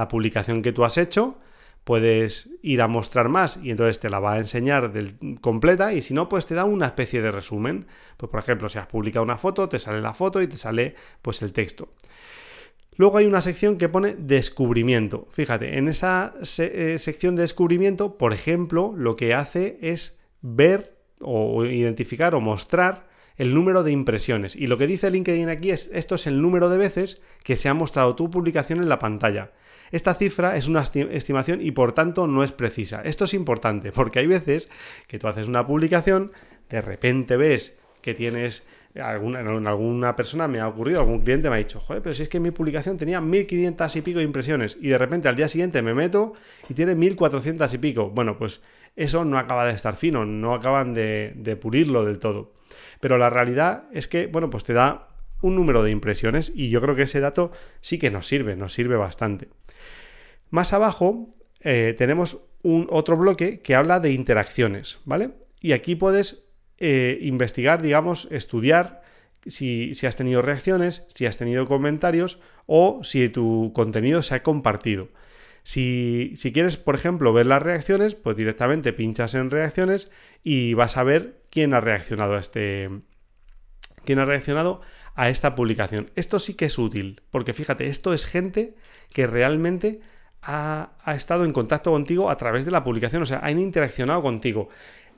publicación 0.09 0.61
que 0.63 0.73
tú 0.73 0.83
has 0.83 0.97
hecho, 0.97 1.37
puedes 1.85 2.49
ir 2.61 2.81
a 2.81 2.89
mostrar 2.89 3.29
más 3.29 3.57
y 3.63 3.71
entonces 3.71 4.01
te 4.01 4.09
la 4.09 4.19
va 4.19 4.33
a 4.33 4.39
enseñar 4.39 4.91
completa 5.39 5.93
y 5.93 6.01
si 6.01 6.13
no, 6.13 6.27
pues 6.27 6.45
te 6.45 6.55
da 6.55 6.65
una 6.65 6.87
especie 6.87 7.21
de 7.21 7.31
resumen. 7.31 7.87
Pues 8.17 8.29
por 8.29 8.41
ejemplo, 8.41 8.67
si 8.67 8.79
has 8.79 8.87
publicado 8.87 9.23
una 9.23 9.37
foto, 9.37 9.69
te 9.69 9.79
sale 9.79 10.01
la 10.01 10.13
foto 10.13 10.41
y 10.41 10.47
te 10.47 10.57
sale 10.57 10.95
pues 11.21 11.41
el 11.41 11.53
texto. 11.53 11.93
Luego 12.99 13.17
hay 13.17 13.27
una 13.27 13.41
sección 13.41 13.77
que 13.77 13.87
pone 13.87 14.13
descubrimiento. 14.19 15.29
Fíjate, 15.31 15.77
en 15.77 15.87
esa 15.87 16.33
eh, 16.57 16.97
sección 16.99 17.37
de 17.37 17.43
descubrimiento, 17.43 18.17
por 18.17 18.33
ejemplo, 18.33 18.93
lo 18.93 19.15
que 19.15 19.33
hace 19.33 19.79
es 19.81 20.19
ver 20.41 20.97
o 21.21 21.63
identificar 21.63 22.35
o 22.35 22.41
mostrar 22.41 23.07
el 23.37 23.53
número 23.53 23.83
de 23.83 23.93
impresiones. 23.93 24.53
Y 24.53 24.67
lo 24.67 24.77
que 24.77 24.85
dice 24.85 25.09
LinkedIn 25.09 25.47
aquí 25.47 25.71
es, 25.71 25.89
esto 25.93 26.15
es 26.15 26.27
el 26.27 26.41
número 26.41 26.67
de 26.67 26.77
veces 26.77 27.21
que 27.45 27.55
se 27.55 27.69
ha 27.69 27.73
mostrado 27.73 28.17
tu 28.17 28.29
publicación 28.29 28.81
en 28.81 28.89
la 28.89 28.99
pantalla. 28.99 29.53
Esta 29.91 30.13
cifra 30.13 30.57
es 30.57 30.67
una 30.67 30.83
estimación 30.83 31.61
y 31.61 31.71
por 31.71 31.93
tanto 31.93 32.27
no 32.27 32.43
es 32.43 32.51
precisa. 32.51 33.01
Esto 33.05 33.23
es 33.23 33.33
importante 33.33 33.93
porque 33.93 34.19
hay 34.19 34.27
veces 34.27 34.67
que 35.07 35.19
tú 35.19 35.29
haces 35.29 35.47
una 35.47 35.65
publicación, 35.65 36.33
de 36.67 36.81
repente 36.81 37.37
ves 37.37 37.77
que 38.01 38.13
tienes 38.13 38.67
alguna, 38.99 39.39
alguna 39.39 40.15
persona 40.15 40.47
me 40.47 40.59
ha 40.59 40.67
ocurrido, 40.67 40.99
algún 40.99 41.21
cliente 41.21 41.49
me 41.49 41.55
ha 41.55 41.59
dicho, 41.59 41.79
joder, 41.79 42.01
pero 42.01 42.15
si 42.15 42.23
es 42.23 42.29
que 42.29 42.39
mi 42.39 42.51
publicación 42.51 42.97
tenía 42.97 43.21
1500 43.21 43.95
y 43.95 44.01
pico 44.01 44.21
impresiones 44.21 44.77
y 44.81 44.89
de 44.89 44.97
repente 44.97 45.27
al 45.27 45.35
día 45.35 45.47
siguiente 45.47 45.81
me 45.81 45.93
meto 45.93 46.33
y 46.67 46.73
tiene 46.73 46.95
1400 46.95 47.73
y 47.73 47.77
pico. 47.77 48.09
Bueno, 48.09 48.37
pues 48.37 48.61
eso 48.95 49.25
no 49.25 49.37
acaba 49.37 49.65
de 49.65 49.73
estar 49.73 49.95
fino, 49.95 50.25
no 50.25 50.53
acaban 50.53 50.93
de, 50.93 51.33
de 51.35 51.55
pulirlo 51.55 52.05
del 52.05 52.19
todo. 52.19 52.53
Pero 52.99 53.17
la 53.17 53.29
realidad 53.29 53.85
es 53.93 54.07
que, 54.07 54.27
bueno, 54.27 54.49
pues 54.49 54.63
te 54.63 54.73
da 54.73 55.07
un 55.41 55.55
número 55.55 55.83
de 55.83 55.91
impresiones 55.91 56.51
y 56.53 56.69
yo 56.69 56.81
creo 56.81 56.95
que 56.95 57.03
ese 57.03 57.19
dato 57.19 57.51
sí 57.81 57.97
que 57.97 58.11
nos 58.11 58.27
sirve, 58.27 58.55
nos 58.55 58.73
sirve 58.73 58.97
bastante. 58.97 59.49
Más 60.49 60.73
abajo 60.73 61.29
eh, 61.61 61.95
tenemos 61.97 62.39
un 62.63 62.87
otro 62.89 63.17
bloque 63.17 63.61
que 63.61 63.75
habla 63.75 63.99
de 63.99 64.11
interacciones, 64.11 64.99
¿vale? 65.05 65.31
Y 65.61 65.71
aquí 65.73 65.95
puedes 65.95 66.48
eh, 66.79 67.17
investigar, 67.21 67.81
digamos, 67.81 68.27
estudiar 68.31 69.01
si, 69.45 69.93
has 70.05 70.15
tenido 70.15 70.41
reacciones, 70.41 71.03
si 71.13 71.25
has 71.25 71.37
tenido 71.37 71.67
comentarios 71.67 72.39
o 72.65 73.01
si 73.03 73.29
tu 73.29 73.71
contenido 73.73 74.21
se 74.21 74.35
ha 74.35 74.43
compartido. 74.43 75.09
Si, 75.63 76.33
si, 76.35 76.51
quieres, 76.51 76.77
por 76.77 76.95
ejemplo, 76.95 77.33
ver 77.33 77.45
las 77.45 77.61
reacciones, 77.61 78.15
pues 78.15 78.35
directamente 78.35 78.93
pinchas 78.93 79.35
en 79.35 79.51
reacciones 79.51 80.09
y 80.43 80.73
vas 80.73 80.97
a 80.97 81.03
ver 81.03 81.41
quién 81.49 81.73
ha 81.73 81.81
reaccionado 81.81 82.35
a 82.35 82.39
este. 82.39 82.89
quién 84.05 84.19
ha 84.19 84.25
reaccionado 84.25 84.81
a 85.15 85.29
esta 85.29 85.55
publicación. 85.55 86.09
Esto 86.15 86.39
sí 86.39 86.53
que 86.53 86.65
es 86.65 86.77
útil, 86.77 87.21
porque 87.29 87.53
fíjate, 87.53 87.87
esto 87.87 88.13
es 88.13 88.25
gente 88.25 88.75
que 89.13 89.27
realmente 89.27 89.99
ha, 90.41 90.93
ha 91.03 91.15
estado 91.15 91.43
en 91.43 91.51
contacto 91.51 91.91
contigo 91.91 92.29
a 92.29 92.37
través 92.37 92.65
de 92.65 92.71
la 92.71 92.83
publicación, 92.83 93.21
o 93.21 93.25
sea, 93.25 93.39
han 93.39 93.59
interaccionado 93.59 94.21
contigo 94.21 94.69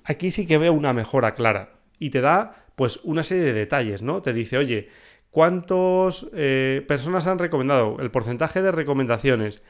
aquí 0.04 0.32
sí 0.32 0.48
que 0.48 0.58
veo 0.58 0.74
una 0.74 0.94
mejora 0.94 1.34
clara 1.34 1.74
y 2.00 2.10
te 2.10 2.22
da 2.22 2.66
pues 2.76 3.00
una 3.04 3.24
serie 3.24 3.44
de 3.44 3.54
detalles, 3.54 4.02
¿no? 4.02 4.22
Te 4.22 4.34
dice, 4.34 4.58
oye, 4.58 4.90
¿cuántas 5.30 6.26
eh, 6.34 6.84
personas 6.88 7.28
han 7.28 7.40
recomendado? 7.40 7.98
El 8.00 8.12
porcentaje 8.12 8.62
de 8.62 8.72
recomendaciones. 8.72 9.62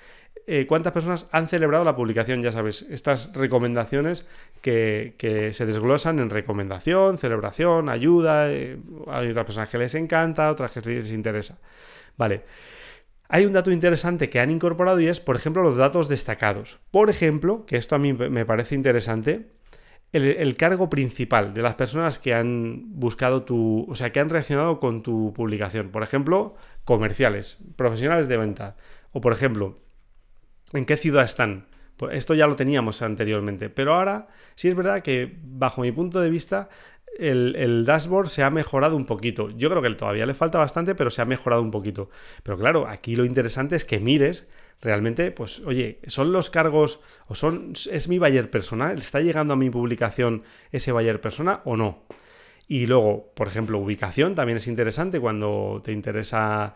Eh, 0.48 0.66
¿Cuántas 0.66 0.94
personas 0.94 1.28
han 1.31 1.48
celebrado 1.48 1.83
la 1.83 1.95
publicación? 1.95 2.42
Ya 2.42 2.51
sabes, 2.51 2.86
estas 2.89 3.33
recomendaciones 3.33 4.25
que, 4.62 5.50
se 5.53 5.65
desglosan 5.65 6.20
en 6.20 6.29
recomendación, 6.29 7.17
celebración, 7.17 7.89
ayuda. 7.89 8.50
Eh, 8.51 8.77
hay 9.08 9.29
otras 9.29 9.46
personas 9.46 9.70
que 9.70 9.77
les 9.77 9.94
encanta, 9.96 10.50
otras 10.50 10.72
que 10.72 10.82
les 10.82 11.12
interesa. 11.12 11.60
Vale. 12.17 12.44
Hay 13.27 13.46
un 13.46 13.53
dato 13.53 13.72
interesante 13.72 14.29
que 14.29 14.39
han 14.39 14.51
incorporado 14.51 15.00
y 15.00 15.08
es, 15.08 15.22
por 15.22 15.36
ejemplo, 15.36 15.63
los 15.63 15.77
datos 15.77 16.10
destacados. 16.10 16.79
Por 16.91 17.10
ejemplo, 17.10 17.65
que 17.65 17.77
esto 17.77 17.96
a 17.96 18.00
mí 18.00 18.12
me 18.13 18.46
parece 18.46 18.75
interesante, 18.75 19.51
el, 20.13 20.56
cargo 20.58 20.89
principal 20.89 21.53
de 21.53 21.62
las 21.62 21.75
personas 21.75 22.18
que 22.18 22.34
han 22.34 23.00
buscado 23.00 23.44
tu, 23.44 23.86
o 23.89 23.96
sea, 23.96 24.12
que 24.12 24.20
han 24.20 24.30
reaccionado 24.30 24.80
con 24.80 25.03
tu 25.03 25.34
publicación. 25.34 25.89
Por 25.89 26.03
ejemplo, 26.03 26.56
comerciales, 26.84 27.58
profesionales 27.75 28.27
de 28.27 28.38
venta. 28.38 28.75
O 29.13 29.22
por 29.22 29.34
ejemplo, 29.34 29.80
¿en 30.74 30.86
qué 30.86 30.98
ciudad 30.98 31.24
están? 31.24 31.68
Pues 31.98 32.15
esto 32.15 32.34
ya 32.34 32.48
lo 32.48 32.56
teníamos 32.56 33.01
anteriormente, 33.01 33.70
pero 33.70 33.94
ahora 33.94 34.27
sí 34.56 34.68
es 34.68 34.75
verdad 34.75 35.01
que 35.01 35.38
bajo 35.44 35.82
mi 35.82 35.91
punto 35.91 36.20
de 36.20 36.30
vista 36.30 36.70
el, 37.20 37.56
el, 37.56 37.86
dashboard 37.86 38.27
se 38.27 38.44
ha 38.44 38.50
mejorado 38.50 38.96
un 38.96 39.06
poquito. 39.06 39.50
Yo 39.51 39.70
creo 39.70 39.82
que 39.82 39.89
todavía 39.91 40.25
le 40.25 40.34
falta 40.34 40.58
bastante, 40.58 40.96
pero 40.96 41.10
se 41.10 41.22
ha 41.22 41.25
mejorado 41.25 41.62
un 41.62 41.72
poquito. 41.72 42.10
Pero 42.44 42.58
claro, 42.58 42.88
aquí 42.88 43.15
lo 43.15 43.25
interesante 43.25 43.75
es 43.75 43.86
que 43.86 44.00
mires 44.00 44.48
realmente, 44.82 45.32
pues, 45.32 45.60
oye, 45.60 46.00
¿son 46.08 46.32
los 46.32 46.50
cargos 46.50 47.00
o 47.28 47.36
son, 47.36 47.74
es 47.92 48.08
mi 48.08 48.20
buyer 48.20 48.50
persona? 48.50 48.94
¿Está 48.94 49.22
llegando 49.22 49.54
a 49.54 49.58
mi 49.58 49.70
publicación 49.70 50.44
ese 50.72 50.92
buyer 50.92 51.22
persona 51.22 51.62
o 51.66 51.78
no? 51.78 52.04
Y 52.68 52.88
luego, 52.88 53.32
por 53.36 53.48
ejemplo, 53.48 53.80
ubicación 53.80 54.34
también 54.34 54.58
es 54.58 54.68
interesante 54.68 55.20
cuando 55.20 55.82
te 55.84 55.92
interesa 55.92 56.74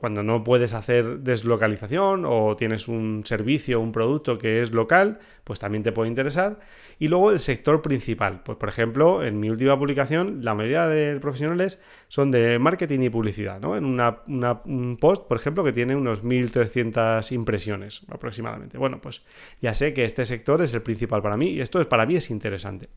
cuando 0.00 0.22
no 0.22 0.44
puedes 0.44 0.74
hacer 0.74 1.20
deslocalización 1.20 2.24
o 2.26 2.56
tienes 2.56 2.88
un 2.88 3.22
servicio, 3.24 3.80
un 3.80 3.92
producto 3.92 4.38
que 4.38 4.62
es 4.62 4.72
local, 4.72 5.18
pues 5.44 5.58
también 5.58 5.82
te 5.82 5.92
puede 5.92 6.08
interesar. 6.08 6.60
Y 6.98 7.08
luego 7.08 7.30
el 7.30 7.40
sector 7.40 7.82
principal. 7.82 8.42
Pues 8.44 8.58
por 8.58 8.68
ejemplo, 8.68 9.24
en 9.24 9.40
mi 9.40 9.50
última 9.50 9.78
publicación, 9.78 10.44
la 10.44 10.54
mayoría 10.54 10.86
de 10.86 11.18
profesionales 11.20 11.78
son 12.08 12.30
de 12.30 12.58
marketing 12.58 13.00
y 13.00 13.10
publicidad, 13.10 13.60
¿no? 13.60 13.76
En 13.76 13.84
una, 13.84 14.22
un 14.26 14.96
post, 15.00 15.26
por 15.26 15.38
ejemplo, 15.38 15.64
que 15.64 15.72
tiene 15.72 15.96
unos 15.96 16.22
1.300 16.22 17.32
impresiones 17.32 18.02
aproximadamente. 18.08 18.78
Bueno, 18.78 19.00
pues 19.00 19.22
ya 19.60 19.74
sé 19.74 19.94
que 19.94 20.04
este 20.04 20.26
sector 20.26 20.62
es 20.62 20.74
el 20.74 20.82
principal 20.82 21.22
para 21.22 21.36
mí 21.36 21.50
y 21.50 21.60
esto 21.60 21.80
es, 21.80 21.86
para 21.86 22.06
mí 22.06 22.16
es 22.16 22.30
interesante. 22.30 22.88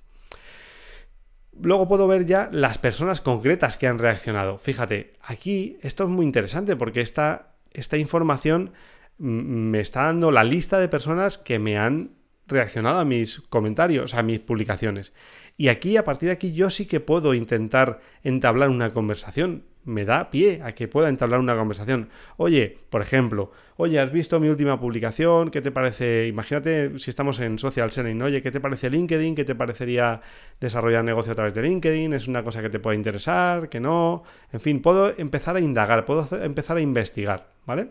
Luego 1.60 1.88
puedo 1.88 2.08
ver 2.08 2.26
ya 2.26 2.50
las 2.52 2.78
personas 2.78 3.22
concretas 3.22 3.78
que 3.78 3.88
han 3.88 4.00
reaccionado. 4.00 4.58
Fíjate, 4.58 5.14
aquí 5.22 5.78
esto 5.82 6.04
es 6.06 6.10
muy 6.10 6.26
interesante 6.26 6.76
porque 6.76 7.02
esta, 7.02 7.54
esta 7.74 7.98
información 7.98 8.72
me 9.18 9.80
está 9.80 10.04
dando 10.04 10.32
la 10.32 10.44
lista 10.44 10.80
de 10.80 10.88
personas 10.88 11.38
que 11.38 11.60
me 11.60 11.78
han 11.78 12.12
reaccionado 12.48 13.00
a 13.00 13.06
mis 13.06 13.42
comentarios, 13.42 14.14
a 14.14 14.24
mis 14.24 14.40
publicaciones. 14.40 15.14
Y 15.62 15.70
aquí, 15.70 15.96
a 15.96 16.04
partir 16.04 16.26
de 16.30 16.34
aquí, 16.34 16.54
yo 16.54 16.72
sí 16.72 16.88
que 16.88 17.00
puedo 17.00 17.36
intentar 17.36 18.00
entablar 18.24 18.70
una 18.70 18.90
conversación. 18.90 19.66
Me 19.86 20.06
da 20.06 20.32
pie 20.32 20.60
a 20.64 20.74
que 20.74 20.88
pueda 20.88 21.08
entablar 21.08 21.40
una 21.40 21.56
conversación. 21.56 22.10
Oye, 22.38 22.80
por 22.90 23.04
ejemplo, 23.04 23.52
oye, 23.78 24.00
¿has 24.00 24.12
visto 24.12 24.40
mi 24.40 24.48
última 24.48 24.80
publicación? 24.80 25.52
¿Qué 25.52 25.62
te 25.62 25.70
parece? 25.70 26.26
Imagínate 26.26 26.98
si 26.98 27.12
estamos 27.12 27.40
en 27.40 27.60
social 27.60 27.92
selling, 27.92 28.24
oye, 28.24 28.42
¿qué 28.42 28.50
te 28.50 28.60
parece 28.60 28.90
LinkedIn? 28.90 29.36
¿Qué 29.36 29.44
te 29.44 29.54
parecería 29.54 30.22
desarrollar 30.60 31.04
negocio 31.04 31.34
a 31.34 31.36
través 31.36 31.54
de 31.54 31.62
LinkedIn? 31.62 32.14
¿Es 32.14 32.28
una 32.28 32.42
cosa 32.42 32.64
que 32.64 32.72
te 32.72 32.80
puede 32.80 32.98
interesar? 32.98 33.70
¿Que 33.70 33.80
no? 33.80 34.24
En 34.52 34.62
fin, 34.62 34.82
puedo 34.82 35.14
empezar 35.16 35.58
a 35.58 35.60
indagar, 35.60 36.06
puedo 36.06 36.28
empezar 36.44 36.78
a 36.78 36.82
investigar, 36.82 37.52
¿vale? 37.68 37.90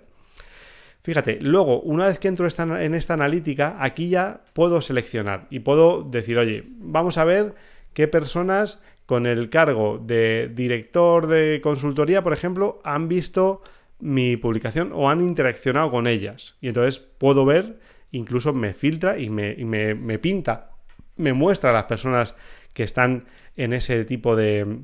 Fíjate, 1.02 1.38
luego, 1.40 1.80
una 1.80 2.06
vez 2.06 2.18
que 2.20 2.28
entro 2.28 2.46
en 2.46 2.94
esta 2.94 3.14
analítica, 3.14 3.76
aquí 3.80 4.08
ya 4.10 4.42
puedo 4.52 4.82
seleccionar 4.82 5.46
y 5.50 5.60
puedo 5.60 6.02
decir, 6.02 6.36
oye, 6.36 6.64
vamos 6.78 7.16
a 7.16 7.24
ver 7.24 7.54
qué 7.94 8.06
personas 8.06 8.82
con 9.06 9.26
el 9.26 9.48
cargo 9.48 9.98
de 9.98 10.50
director 10.54 11.26
de 11.26 11.60
consultoría, 11.62 12.22
por 12.22 12.34
ejemplo, 12.34 12.80
han 12.84 13.08
visto 13.08 13.62
mi 13.98 14.36
publicación 14.36 14.92
o 14.94 15.08
han 15.08 15.22
interaccionado 15.22 15.90
con 15.90 16.06
ellas. 16.06 16.56
Y 16.60 16.68
entonces 16.68 16.98
puedo 16.98 17.46
ver, 17.46 17.80
incluso 18.12 18.52
me 18.52 18.74
filtra 18.74 19.18
y 19.18 19.30
me, 19.30 19.56
me, 19.56 20.18
pinta, 20.18 20.70
me 21.16 21.32
muestra 21.32 21.70
a 21.70 21.72
las 21.72 21.84
personas 21.84 22.34
que 22.74 22.82
están 22.82 23.24
en 23.56 23.72
ese 23.72 24.04
tipo 24.04 24.36
de, 24.36 24.80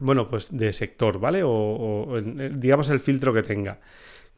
bueno, 0.00 0.28
pues 0.28 0.56
de 0.56 0.72
sector, 0.72 1.20
¿vale? 1.20 1.42
o 1.44 2.20
digamos 2.22 2.90
el 2.90 2.98
filtro 2.98 3.32
que 3.32 3.42
tenga 3.42 3.78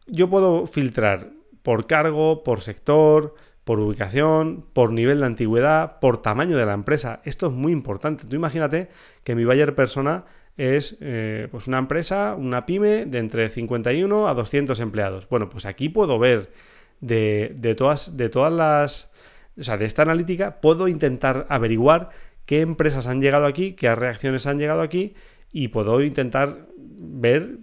yo 0.06 0.28
puedo 0.28 0.66
filtrar 0.66 1.30
por 1.62 1.86
cargo, 1.86 2.42
por 2.42 2.60
sector, 2.60 3.34
por 3.64 3.78
ubicación, 3.78 4.66
por 4.72 4.92
nivel 4.92 5.20
de 5.20 5.26
antigüedad, 5.26 5.98
por 6.00 6.20
tamaño 6.20 6.56
de 6.56 6.66
la 6.66 6.74
empresa. 6.74 7.20
Esto 7.24 7.46
es 7.46 7.52
muy 7.52 7.72
importante. 7.72 8.24
Tú 8.26 8.34
imagínate 8.34 8.88
que 9.22 9.34
mi 9.34 9.44
buyer 9.44 9.74
persona 9.74 10.24
es 10.56 10.98
eh, 11.00 11.48
pues 11.50 11.68
una 11.68 11.78
empresa, 11.78 12.34
una 12.36 12.66
pyme 12.66 13.06
de 13.06 13.18
entre 13.18 13.48
51 13.48 14.28
a 14.28 14.34
200 14.34 14.78
empleados. 14.80 15.28
Bueno, 15.28 15.48
pues 15.48 15.64
aquí 15.66 15.88
puedo 15.88 16.18
ver 16.18 16.52
de, 17.00 17.54
de, 17.56 17.74
todas, 17.74 18.16
de 18.16 18.28
todas 18.28 18.52
las... 18.52 19.10
O 19.58 19.62
sea, 19.62 19.76
de 19.76 19.84
esta 19.84 20.02
analítica 20.02 20.60
puedo 20.60 20.88
intentar 20.88 21.46
averiguar 21.48 22.10
qué 22.46 22.62
empresas 22.62 23.06
han 23.06 23.20
llegado 23.20 23.46
aquí, 23.46 23.74
qué 23.74 23.94
reacciones 23.94 24.46
han 24.46 24.58
llegado 24.58 24.80
aquí 24.80 25.14
y 25.52 25.68
puedo 25.68 26.00
intentar 26.02 26.66
ver 26.76 27.58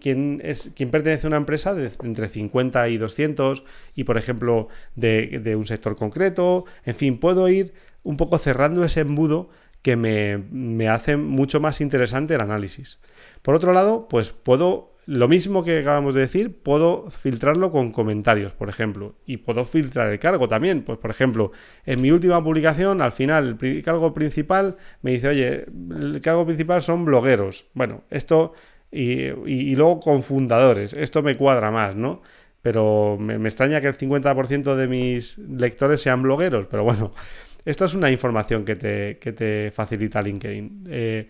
quién, 0.00 0.40
es, 0.44 0.72
quién 0.74 0.90
pertenece 0.90 1.26
a 1.26 1.28
una 1.28 1.36
empresa 1.36 1.74
de 1.74 1.90
entre 2.02 2.28
50 2.28 2.88
y 2.88 2.98
200 2.98 3.64
y, 3.94 4.04
por 4.04 4.18
ejemplo, 4.18 4.68
de, 4.96 5.40
de, 5.42 5.56
un 5.56 5.66
sector 5.66 5.96
concreto. 5.96 6.64
En 6.84 6.94
fin, 6.94 7.18
puedo 7.18 7.48
ir 7.48 7.72
un 8.02 8.16
poco 8.16 8.38
cerrando 8.38 8.84
ese 8.84 9.00
embudo 9.00 9.50
que 9.82 9.96
me, 9.96 10.38
me 10.50 10.88
hace 10.88 11.16
mucho 11.16 11.60
más 11.60 11.80
interesante 11.80 12.34
el 12.34 12.40
análisis. 12.40 12.98
Por 13.42 13.54
otro 13.54 13.72
lado, 13.72 14.08
pues 14.08 14.30
puedo 14.30 14.90
lo 15.10 15.26
mismo 15.26 15.64
que 15.64 15.80
acabamos 15.80 16.14
de 16.14 16.20
decir, 16.20 16.62
puedo 16.62 17.10
filtrarlo 17.10 17.72
con 17.72 17.90
comentarios, 17.90 18.52
por 18.52 18.68
ejemplo. 18.68 19.16
Y 19.26 19.38
puedo 19.38 19.64
filtrar 19.64 20.08
el 20.12 20.20
cargo 20.20 20.48
también. 20.48 20.82
Pues, 20.82 20.98
por 20.98 21.10
ejemplo, 21.10 21.50
en 21.84 22.00
mi 22.00 22.12
última 22.12 22.42
publicación, 22.44 23.02
al 23.02 23.10
final, 23.10 23.58
el 23.60 23.82
cargo 23.82 24.14
principal 24.14 24.76
me 25.02 25.10
dice, 25.10 25.28
oye, 25.28 25.66
el 26.00 26.20
cargo 26.20 26.46
principal 26.46 26.82
son 26.82 27.04
blogueros. 27.04 27.66
Bueno, 27.74 28.04
esto. 28.10 28.52
Y, 28.92 29.74
luego 29.76 30.00
con 30.00 30.22
fundadores. 30.22 30.92
Esto 30.92 31.22
me 31.22 31.36
cuadra 31.36 31.70
más, 31.70 31.94
¿no? 31.96 32.22
Pero 32.62 33.16
me, 33.18 33.34
extraña 33.36 33.80
que 33.80 33.86
el 33.86 33.96
50% 33.96 34.74
de 34.74 34.88
mis 34.88 35.38
lectores 35.38 36.02
sean 36.02 36.22
blogueros. 36.22 36.66
Pero 36.70 36.84
bueno, 36.84 37.12
esto 37.64 37.84
es 37.84 37.94
una 37.94 38.10
información 38.10 38.64
que 38.64 38.76
te, 38.76 39.18
que 39.18 39.32
te 39.32 39.70
facilita 39.70 40.22
LinkedIn. 40.22 40.86
Eh, 40.90 41.28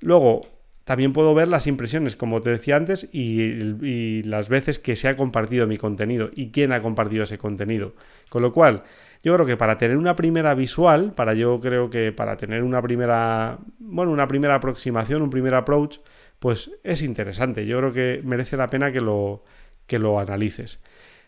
luego, 0.00 0.42
también 0.84 1.12
puedo 1.12 1.32
ver 1.32 1.48
las 1.48 1.66
impresiones, 1.66 2.16
como 2.16 2.40
te 2.40 2.50
decía 2.50 2.76
antes, 2.76 3.08
y, 3.12 4.22
las 4.24 4.48
veces 4.48 4.78
que 4.78 4.96
se 4.96 5.08
ha 5.08 5.16
compartido 5.16 5.66
mi 5.66 5.76
contenido 5.76 6.30
y 6.34 6.50
quién 6.50 6.72
ha 6.72 6.80
compartido 6.80 7.24
ese 7.24 7.38
contenido. 7.38 7.94
Con 8.28 8.42
lo 8.42 8.52
cual, 8.52 8.82
yo 9.22 9.32
creo 9.34 9.46
que 9.46 9.56
para 9.56 9.78
tener 9.78 9.96
una 9.96 10.16
primera 10.16 10.54
visual, 10.54 11.12
para 11.14 11.34
yo 11.34 11.60
creo 11.60 11.88
que 11.88 12.10
para 12.10 12.36
tener 12.36 12.64
una 12.64 12.82
primera, 12.82 13.58
bueno, 13.78 14.10
una 14.10 14.26
primera 14.26 14.56
aproximación, 14.56 15.22
un 15.22 15.30
primer 15.30 15.54
approach, 15.54 15.98
pues 16.42 16.72
es 16.82 17.02
interesante. 17.02 17.66
Yo 17.66 17.78
creo 17.78 17.92
que 17.92 18.20
merece 18.24 18.56
la 18.56 18.66
pena 18.66 18.90
que 18.90 19.00
lo, 19.00 19.44
que 19.86 20.00
lo 20.00 20.18
analices. 20.18 20.80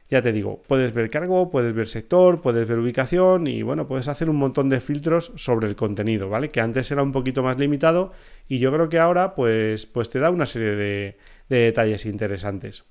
Ya 0.09 0.23
te 0.23 0.33
digo, 0.33 0.61
puedes 0.67 0.93
ver 0.93 1.09
cargo, 1.09 1.53
puedes 1.53 1.73
ver 1.73 1.87
sector, 1.87 2.43
puedes 2.43 2.67
ver 2.67 2.81
ubicación 2.81 3.47
y 3.47 3.63
bueno, 3.63 3.87
puedes 3.87 4.09
hacer 4.09 4.29
un 4.29 4.35
montón 4.35 4.69
de 4.69 4.81
filtros 4.81 5.31
sobre 5.37 5.69
el 5.69 5.77
contenido, 5.77 6.29
¿vale? 6.29 6.51
Que 6.51 6.61
antes 6.61 6.91
era 6.91 7.05
un 7.05 7.13
poquito 7.13 7.45
más 7.45 7.61
limitado 7.61 8.13
y 8.49 8.59
yo 8.59 8.73
creo 8.73 8.89
que 8.89 8.99
ahora 8.99 9.37
pues, 9.37 9.87
pues 9.87 10.11
te 10.11 10.19
da 10.19 10.31
una 10.31 10.47
serie 10.47 10.75
de, 10.75 11.17
de 11.49 11.57
detalles 11.59 12.07
interesantes. 12.07 12.83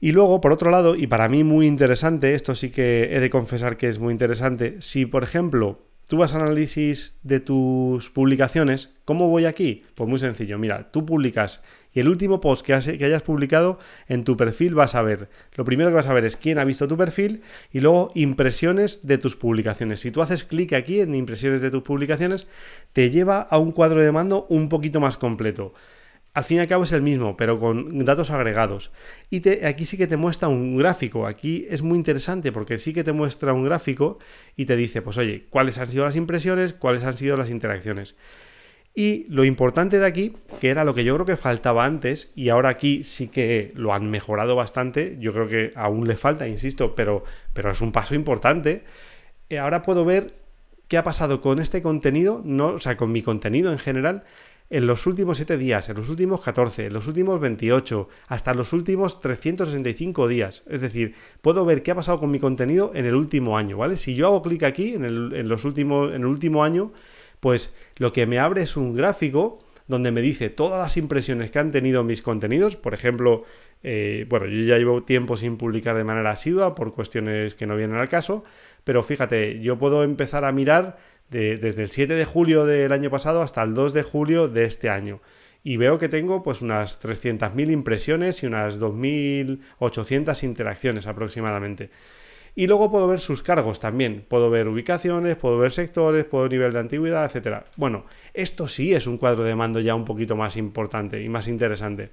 Y 0.00 0.12
luego, 0.12 0.40
por 0.40 0.52
otro 0.52 0.70
lado, 0.70 0.96
y 0.96 1.06
para 1.06 1.28
mí 1.28 1.44
muy 1.44 1.66
interesante, 1.66 2.32
esto 2.32 2.54
sí 2.54 2.70
que 2.70 3.14
he 3.14 3.20
de 3.20 3.28
confesar 3.28 3.76
que 3.76 3.90
es 3.90 3.98
muy 3.98 4.12
interesante, 4.12 4.78
si 4.80 5.04
por 5.04 5.22
ejemplo 5.22 5.87
tú 6.08 6.16
vas 6.16 6.34
a 6.34 6.38
análisis 6.38 7.16
de 7.22 7.38
tus 7.38 8.08
publicaciones, 8.08 8.90
¿cómo 9.04 9.28
voy 9.28 9.44
aquí? 9.44 9.82
Pues 9.94 10.08
muy 10.08 10.18
sencillo, 10.18 10.58
mira, 10.58 10.90
tú 10.90 11.04
publicas 11.04 11.62
y 11.92 12.00
el 12.00 12.08
último 12.08 12.40
post 12.40 12.64
que, 12.64 12.98
que, 12.98 13.04
hayas 13.04 13.22
publicado 13.22 13.78
en 14.08 14.24
tu 14.24 14.36
perfil 14.36 14.74
vas 14.74 14.94
a 14.94 15.02
ver, 15.02 15.28
lo 15.54 15.64
primero 15.64 15.90
que 15.90 15.96
vas 15.96 16.06
a 16.06 16.14
ver 16.14 16.24
es 16.24 16.36
quién 16.36 16.58
ha 16.58 16.64
visto 16.64 16.88
tu 16.88 16.96
perfil 16.96 17.42
y 17.72 17.80
luego 17.80 18.10
impresiones 18.14 19.06
de 19.06 19.18
tus 19.18 19.36
publicaciones. 19.36 20.00
Si 20.00 20.10
tú 20.10 20.22
haces 20.22 20.44
clic 20.44 20.72
aquí 20.72 21.00
en 21.00 21.14
impresiones 21.14 21.60
de 21.60 21.70
tus 21.70 21.82
publicaciones, 21.82 22.46
te 22.92 23.10
lleva 23.10 23.42
a 23.42 23.58
un 23.58 23.72
cuadro 23.72 24.00
de 24.00 24.10
mando 24.10 24.46
un 24.48 24.68
poquito 24.68 25.00
más 25.00 25.18
completo 25.18 25.74
al 26.34 26.44
fin 26.44 26.58
y 26.58 26.60
al 26.60 26.66
cabo 26.66 26.84
es 26.84 26.92
el 26.92 27.02
mismo, 27.02 27.36
pero 27.36 27.58
con 27.58 28.04
datos 28.04 28.30
agregados. 28.30 28.92
Y 29.30 29.40
te, 29.40 29.66
aquí 29.66 29.84
sí 29.84 29.96
que 29.96 30.06
te 30.06 30.16
muestra 30.16 30.48
un 30.48 30.76
gráfico. 30.76 31.26
Aquí 31.26 31.66
es 31.68 31.82
muy 31.82 31.98
interesante 31.98 32.52
porque 32.52 32.78
sí 32.78 32.92
que 32.92 33.02
te 33.02 33.12
muestra 33.12 33.52
un 33.52 33.64
gráfico 33.64 34.18
y 34.54 34.66
te 34.66 34.76
dice, 34.76 35.02
pues 35.02 35.18
oye, 35.18 35.46
cuáles 35.50 35.78
han 35.78 35.88
sido 35.88 36.04
las 36.04 36.16
impresiones, 36.16 36.74
cuáles 36.74 37.04
han 37.04 37.16
sido 37.16 37.36
las 37.36 37.50
interacciones. 37.50 38.14
Y 38.94 39.26
lo 39.28 39.44
importante 39.44 39.98
de 39.98 40.06
aquí, 40.06 40.34
que 40.60 40.70
era 40.70 40.84
lo 40.84 40.94
que 40.94 41.04
yo 41.04 41.14
creo 41.14 41.26
que 41.26 41.36
faltaba 41.36 41.84
antes, 41.84 42.32
y 42.34 42.48
ahora 42.48 42.70
aquí 42.70 43.04
sí 43.04 43.28
que 43.28 43.72
lo 43.74 43.94
han 43.94 44.10
mejorado 44.10 44.56
bastante, 44.56 45.16
yo 45.20 45.32
creo 45.32 45.48
que 45.48 45.72
aún 45.76 46.08
le 46.08 46.16
falta, 46.16 46.48
insisto, 46.48 46.94
pero, 46.94 47.22
pero 47.52 47.70
es 47.70 47.80
un 47.80 47.92
paso 47.92 48.14
importante. 48.14 48.82
Eh, 49.50 49.58
ahora 49.58 49.82
puedo 49.82 50.04
ver 50.04 50.34
qué 50.88 50.96
ha 50.96 51.04
pasado 51.04 51.40
con 51.40 51.60
este 51.60 51.80
contenido, 51.82 52.42
no, 52.44 52.68
o 52.68 52.78
sea, 52.80 52.96
con 52.96 53.12
mi 53.12 53.22
contenido 53.22 53.70
en 53.70 53.78
general, 53.78 54.24
en 54.70 54.86
los 54.86 55.06
últimos 55.06 55.38
7 55.38 55.56
días, 55.56 55.88
en 55.88 55.96
los 55.96 56.08
últimos 56.08 56.40
14, 56.42 56.86
en 56.86 56.92
los 56.92 57.06
últimos 57.06 57.40
28, 57.40 58.08
hasta 58.26 58.54
los 58.54 58.72
últimos 58.72 59.20
365 59.20 60.28
días. 60.28 60.62
Es 60.68 60.80
decir, 60.80 61.14
puedo 61.40 61.64
ver 61.64 61.82
qué 61.82 61.92
ha 61.92 61.94
pasado 61.94 62.20
con 62.20 62.30
mi 62.30 62.38
contenido 62.38 62.92
en 62.94 63.06
el 63.06 63.14
último 63.14 63.56
año, 63.56 63.78
¿vale? 63.78 63.96
Si 63.96 64.14
yo 64.14 64.26
hago 64.26 64.42
clic 64.42 64.62
aquí 64.64 64.94
en 64.94 65.04
el, 65.04 65.48
los 65.48 65.64
últimos, 65.64 66.08
en 66.14 66.22
el 66.22 66.26
último 66.26 66.64
año, 66.64 66.92
pues 67.40 67.74
lo 67.96 68.12
que 68.12 68.26
me 68.26 68.38
abre 68.38 68.62
es 68.62 68.76
un 68.76 68.94
gráfico 68.94 69.62
donde 69.86 70.10
me 70.10 70.20
dice 70.20 70.50
todas 70.50 70.78
las 70.78 70.98
impresiones 70.98 71.50
que 71.50 71.58
han 71.58 71.70
tenido 71.70 72.04
mis 72.04 72.20
contenidos. 72.20 72.76
Por 72.76 72.92
ejemplo, 72.92 73.44
eh, 73.82 74.26
bueno, 74.28 74.46
yo 74.46 74.62
ya 74.64 74.76
llevo 74.76 75.02
tiempo 75.02 75.38
sin 75.38 75.56
publicar 75.56 75.96
de 75.96 76.04
manera 76.04 76.30
asidua 76.30 76.74
por 76.74 76.92
cuestiones 76.92 77.54
que 77.54 77.66
no 77.66 77.74
vienen 77.74 77.96
al 77.96 78.08
caso, 78.10 78.44
pero 78.84 79.02
fíjate, 79.02 79.60
yo 79.60 79.78
puedo 79.78 80.04
empezar 80.04 80.44
a 80.44 80.52
mirar 80.52 80.98
desde 81.30 81.82
el 81.82 81.90
7 81.90 82.14
de 82.14 82.24
julio 82.24 82.64
del 82.64 82.92
año 82.92 83.10
pasado 83.10 83.42
hasta 83.42 83.62
el 83.62 83.74
2 83.74 83.92
de 83.92 84.02
julio 84.02 84.48
de 84.48 84.64
este 84.64 84.88
año. 84.88 85.20
Y 85.62 85.76
veo 85.76 85.98
que 85.98 86.08
tengo 86.08 86.42
pues 86.42 86.62
unas 86.62 87.02
300.000 87.02 87.70
impresiones 87.70 88.42
y 88.42 88.46
unas 88.46 88.80
2.800 88.80 90.42
interacciones 90.44 91.06
aproximadamente. 91.06 91.90
Y 92.54 92.66
luego 92.66 92.90
puedo 92.90 93.06
ver 93.06 93.20
sus 93.20 93.42
cargos 93.42 93.78
también. 93.78 94.24
Puedo 94.26 94.50
ver 94.50 94.66
ubicaciones, 94.66 95.36
puedo 95.36 95.58
ver 95.58 95.70
sectores, 95.70 96.24
puedo 96.24 96.44
ver 96.44 96.52
nivel 96.52 96.72
de 96.72 96.80
antigüedad, 96.80 97.30
etc. 97.32 97.64
Bueno, 97.76 98.04
esto 98.34 98.66
sí 98.66 98.94
es 98.94 99.06
un 99.06 99.18
cuadro 99.18 99.44
de 99.44 99.54
mando 99.54 99.80
ya 99.80 99.94
un 99.94 100.04
poquito 100.04 100.36
más 100.36 100.56
importante 100.56 101.22
y 101.22 101.28
más 101.28 101.48
interesante. 101.48 102.10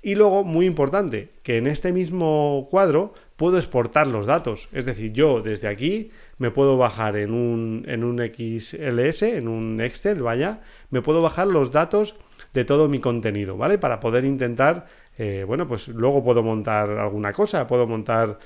Y 0.00 0.16
luego, 0.16 0.42
muy 0.42 0.66
importante, 0.66 1.30
que 1.42 1.56
en 1.56 1.68
este 1.68 1.92
mismo 1.92 2.66
cuadro 2.70 3.14
puedo 3.42 3.58
exportar 3.58 4.06
los 4.06 4.24
datos. 4.24 4.68
Es 4.70 4.84
decir, 4.84 5.12
yo 5.12 5.42
desde 5.42 5.66
aquí 5.66 6.12
me 6.38 6.52
puedo 6.52 6.76
bajar 6.76 7.16
en 7.16 7.34
un, 7.34 7.84
en 7.88 8.04
un 8.04 8.18
XLS, 8.20 9.22
en 9.22 9.48
un 9.48 9.80
Excel, 9.80 10.22
vaya, 10.22 10.60
me 10.90 11.02
puedo 11.02 11.22
bajar 11.22 11.48
los 11.48 11.72
datos 11.72 12.14
de 12.52 12.64
todo 12.64 12.88
mi 12.88 13.00
contenido, 13.00 13.56
¿vale? 13.56 13.78
Para 13.78 13.98
poder 13.98 14.24
intentar, 14.24 14.86
eh, 15.18 15.42
bueno, 15.44 15.66
pues 15.66 15.88
luego 15.88 16.22
puedo 16.22 16.44
montar 16.44 16.88
alguna 16.90 17.32
cosa, 17.32 17.66
puedo 17.66 17.84
montar, 17.84 18.38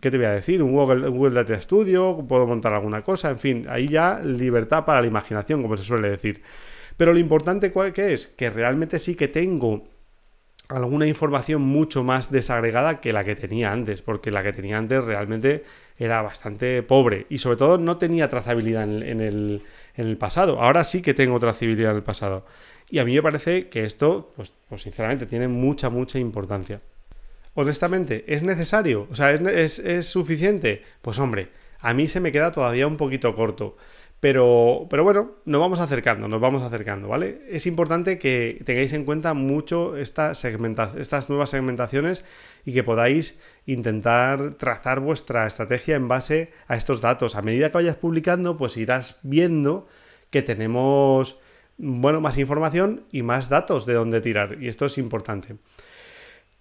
¿qué 0.00 0.10
te 0.10 0.16
voy 0.16 0.26
a 0.26 0.32
decir? 0.32 0.60
Un 0.60 0.72
Google, 0.72 1.08
Google 1.08 1.34
Data 1.34 1.62
Studio, 1.62 2.26
puedo 2.26 2.44
montar 2.44 2.74
alguna 2.74 3.02
cosa, 3.02 3.30
en 3.30 3.38
fin, 3.38 3.66
ahí 3.68 3.86
ya 3.86 4.18
libertad 4.24 4.84
para 4.84 5.02
la 5.02 5.06
imaginación, 5.06 5.62
como 5.62 5.76
se 5.76 5.84
suele 5.84 6.10
decir. 6.10 6.42
Pero 6.96 7.12
lo 7.12 7.20
importante, 7.20 7.70
¿cuál 7.70 7.92
que 7.92 8.12
es? 8.12 8.26
Que 8.26 8.50
realmente 8.50 8.98
sí 8.98 9.14
que 9.14 9.28
tengo 9.28 9.84
alguna 10.76 11.06
información 11.06 11.62
mucho 11.62 12.02
más 12.02 12.30
desagregada 12.30 13.00
que 13.00 13.12
la 13.12 13.24
que 13.24 13.34
tenía 13.34 13.72
antes, 13.72 14.02
porque 14.02 14.30
la 14.30 14.42
que 14.42 14.52
tenía 14.52 14.78
antes 14.78 15.04
realmente 15.04 15.64
era 15.98 16.22
bastante 16.22 16.82
pobre 16.82 17.26
y 17.28 17.38
sobre 17.38 17.56
todo 17.56 17.78
no 17.78 17.96
tenía 17.98 18.28
trazabilidad 18.28 18.84
en, 18.84 19.20
el, 19.20 19.62
en 19.96 20.06
el, 20.06 20.16
pasado. 20.16 20.60
Ahora 20.60 20.84
sí 20.84 21.02
que 21.02 21.14
tengo 21.14 21.38
trazabilidad 21.38 21.92
en 21.92 21.98
el 21.98 22.02
pasado. 22.02 22.44
Y 22.90 22.98
a 22.98 23.04
mí 23.04 23.14
me 23.14 23.22
parece 23.22 23.68
que 23.68 23.84
esto, 23.84 24.32
pues, 24.36 24.52
pues 24.68 24.82
sinceramente, 24.82 25.26
tiene 25.26 25.48
mucha, 25.48 25.90
mucha 25.90 26.18
importancia. 26.18 26.80
Honestamente, 27.54 28.24
¿es 28.26 28.42
necesario? 28.42 29.06
O 29.10 29.14
sea, 29.14 29.30
¿es, 29.30 29.78
es 29.78 30.06
suficiente? 30.06 30.82
Pues 31.02 31.18
hombre, 31.18 31.48
a 31.80 31.92
mí 31.94 32.08
se 32.08 32.20
me 32.20 32.32
queda 32.32 32.52
todavía 32.52 32.86
un 32.86 32.96
poquito 32.96 33.34
corto. 33.34 33.76
Pero, 34.22 34.86
pero 34.88 35.02
bueno, 35.02 35.32
nos 35.46 35.60
vamos 35.60 35.80
acercando, 35.80 36.28
nos 36.28 36.40
vamos 36.40 36.62
acercando, 36.62 37.08
¿vale? 37.08 37.40
Es 37.48 37.66
importante 37.66 38.20
que 38.20 38.62
tengáis 38.64 38.92
en 38.92 39.04
cuenta 39.04 39.34
mucho 39.34 39.96
esta 39.96 40.30
estas 40.30 41.28
nuevas 41.28 41.50
segmentaciones 41.50 42.24
y 42.64 42.72
que 42.72 42.84
podáis 42.84 43.40
intentar 43.66 44.54
trazar 44.54 45.00
vuestra 45.00 45.48
estrategia 45.48 45.96
en 45.96 46.06
base 46.06 46.52
a 46.68 46.76
estos 46.76 47.00
datos. 47.00 47.34
A 47.34 47.42
medida 47.42 47.70
que 47.70 47.78
vayas 47.78 47.96
publicando, 47.96 48.56
pues 48.56 48.76
irás 48.76 49.18
viendo 49.24 49.88
que 50.30 50.42
tenemos, 50.42 51.40
bueno, 51.76 52.20
más 52.20 52.38
información 52.38 53.02
y 53.10 53.24
más 53.24 53.48
datos 53.48 53.86
de 53.86 53.94
dónde 53.94 54.20
tirar. 54.20 54.56
Y 54.62 54.68
esto 54.68 54.84
es 54.84 54.98
importante. 54.98 55.56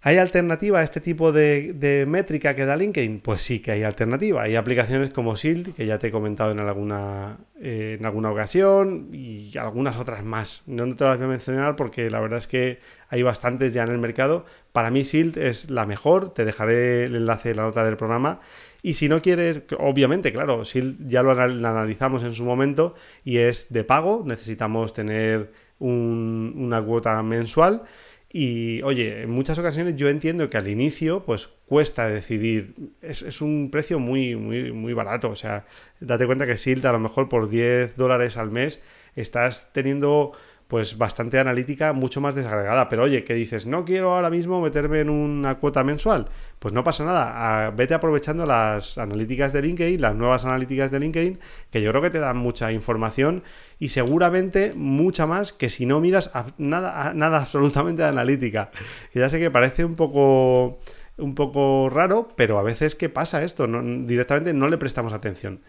¿Hay 0.03 0.17
alternativa 0.17 0.79
a 0.79 0.84
este 0.84 1.00
tipo 1.00 1.31
de, 1.31 2.05
métrica 2.08 2.55
que 2.55 2.65
da 2.65 2.75
LinkedIn? 2.75 3.20
Pues 3.20 3.43
sí 3.43 3.60
que 3.60 3.72
hay 3.72 3.84
alternativa. 3.84 4.41
Hay 4.41 4.55
aplicaciones 4.55 5.12
como 5.12 5.36
Shield, 5.36 5.75
que 5.75 5.86
ya 5.86 6.00
te 6.00 6.08
he 6.08 6.12
comentado 6.12 6.50
en 6.50 6.60
alguna, 6.60 7.38
eh, 7.60 7.98
en 8.00 8.05
alguna 8.08 8.31
ocasión, 8.31 9.10
y 9.13 9.55
algunas 9.60 9.98
otras 9.98 10.24
más. 10.24 10.63
No 10.65 10.96
te 10.96 11.03
las 11.03 11.17
voy 11.17 11.25
a 11.25 11.29
mencionar 11.29 11.75
porque 11.75 12.10
la 12.10 12.20
verdad 12.20 12.39
es 12.39 12.48
que 12.48 12.79
hay 13.10 13.22
bastantes 13.22 13.75
ya 13.75 13.84
en 13.84 13.91
el 13.91 14.00
mercado. 14.00 14.46
Para 14.72 14.89
mí 14.89 15.03
Shield 15.03 15.38
es 15.38 15.70
la 15.70 15.86
mejor, 15.86 16.34
te 16.34 16.46
dejaré 16.46 17.03
el 17.03 17.15
enlace 17.15 17.51
en 17.51 17.58
la 17.58 17.63
nota 17.63 17.86
del 17.86 17.96
programa. 17.96 18.39
Y 18.81 18.96
si 18.96 19.08
no 19.08 19.22
quieres, 19.22 19.62
obviamente, 19.77 20.34
claro, 20.34 20.63
Shield 20.63 21.08
ya 21.08 21.22
lo 21.22 21.39
analizamos 21.39 22.24
en 22.24 22.34
su 22.34 22.43
momento 22.43 22.96
y 23.24 23.38
es 23.38 23.72
de 23.72 23.84
pago, 23.84 24.24
necesitamos 24.25 24.93
tener 24.96 25.51
una 25.77 26.81
cuota 26.81 27.22
mensual. 27.22 27.84
Y 28.33 28.81
oye, 28.83 29.23
en 29.23 29.29
muchas 29.29 29.59
ocasiones 29.59 29.97
yo 29.97 30.07
entiendo 30.07 30.50
que 30.50 30.57
al 30.57 30.69
inicio 30.69 31.25
pues 31.25 31.50
cuesta 31.65 32.07
decidir, 32.07 32.75
es, 33.01 33.41
un 33.41 33.69
precio 33.71 34.00
muy, 34.00 34.38
muy, 34.38 34.71
muy 34.71 34.93
barato, 34.93 35.29
o 35.29 35.35
sea, 35.35 35.65
date 36.00 36.25
cuenta 36.25 36.45
que 36.45 36.55
Silt 36.55 36.85
a 36.85 36.93
lo 36.93 37.00
mejor 37.00 37.27
por 37.27 37.50
10 37.50 37.97
dólares 37.97 38.38
al 38.38 38.50
mes 38.50 38.81
estás 39.15 39.73
teniendo 39.73 40.31
pues 40.71 40.97
bastante 40.97 41.37
analítica, 41.37 41.91
mucho 41.91 42.21
más 42.21 42.33
desagregada. 42.33 42.87
Pero 42.87 43.03
oye, 43.03 43.25
que 43.25 43.33
dices, 43.33 43.65
no 43.65 43.83
quiero 43.83 44.15
ahora 44.15 44.29
mismo 44.29 44.61
meterme 44.61 45.01
en 45.01 45.09
una 45.09 45.59
cuota 45.59 45.83
mensual, 45.83 46.29
pues 46.59 46.73
no 46.73 46.81
pasa 46.81 47.03
nada. 47.03 47.71
vete 47.71 47.93
aprovechando 47.93 48.45
las 48.45 48.97
analíticas 48.97 49.51
de 49.51 49.63
LinkedIn, 49.63 49.99
las 49.99 50.15
nuevas 50.15 50.45
analíticas 50.45 50.89
de 50.89 51.01
LinkedIn, 51.01 51.39
que 51.71 51.81
yo 51.81 51.89
creo 51.91 52.01
que 52.01 52.09
te 52.09 52.19
dan 52.19 52.37
mucha 52.37 52.71
información 52.71 53.43
y 53.79 53.89
seguramente 53.89 54.71
mucha 54.73 55.27
más 55.27 55.51
que 55.51 55.69
si 55.69 55.85
no 55.85 55.99
miras 55.99 56.31
nada, 56.57 57.13
nada 57.15 57.39
absolutamente 57.41 58.03
de 58.03 58.07
analítica. 58.07 58.71
Ya 59.13 59.27
sé 59.27 59.39
que 59.39 59.51
parece 59.51 59.83
un 59.83 59.95
poco 59.95 60.79
un 61.17 61.35
poco 61.35 61.89
raro, 61.89 62.29
pero 62.37 62.59
a 62.59 62.63
veces 62.63 62.95
que 62.95 63.09
pasa 63.09 63.43
esto, 63.43 63.67
directamente 63.67 64.53
no 64.53 64.69
le 64.69 64.77
prestamos 64.77 65.11
atención. 65.11 65.59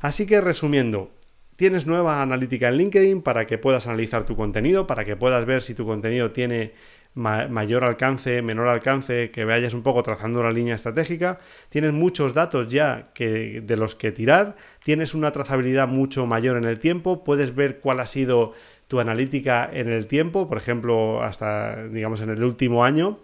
Así 0.00 0.24
que 0.24 0.40
resumiendo, 0.40 1.10
Tienes 1.56 1.86
nueva 1.86 2.20
analítica 2.20 2.68
en 2.68 2.76
LinkedIn 2.76 3.22
para 3.22 3.46
que 3.46 3.56
puedas 3.56 3.86
analizar 3.86 4.26
tu 4.26 4.36
contenido, 4.36 4.86
para 4.86 5.04
que 5.06 5.16
puedas 5.16 5.46
ver 5.46 5.62
si 5.62 5.74
tu 5.74 5.86
contenido 5.86 6.30
tiene 6.30 6.74
mayor 7.14 7.82
alcance, 7.82 8.42
menor 8.42 8.68
alcance, 8.68 9.30
que 9.30 9.46
vayas 9.46 9.72
un 9.72 9.82
poco 9.82 10.02
trazando 10.02 10.40
una 10.40 10.50
línea 10.50 10.74
estratégica. 10.74 11.38
Tienes 11.70 11.94
muchos 11.94 12.34
datos 12.34 12.68
ya 12.68 13.08
que, 13.14 13.62
de 13.62 13.76
los 13.78 13.94
que 13.94 14.12
tirar, 14.12 14.56
tienes 14.84 15.14
una 15.14 15.30
trazabilidad 15.30 15.88
mucho 15.88 16.26
mayor 16.26 16.58
en 16.58 16.64
el 16.64 16.78
tiempo, 16.78 17.24
puedes 17.24 17.54
ver 17.54 17.78
cuál 17.78 18.00
ha 18.00 18.06
sido 18.06 18.52
tu 18.86 19.00
analítica 19.00 19.68
en 19.72 19.88
el 19.88 20.06
tiempo, 20.06 20.48
por 20.48 20.58
ejemplo, 20.58 21.22
hasta 21.22 21.88
digamos 21.88 22.20
en 22.20 22.28
el 22.28 22.44
último 22.44 22.84
año. 22.84 23.18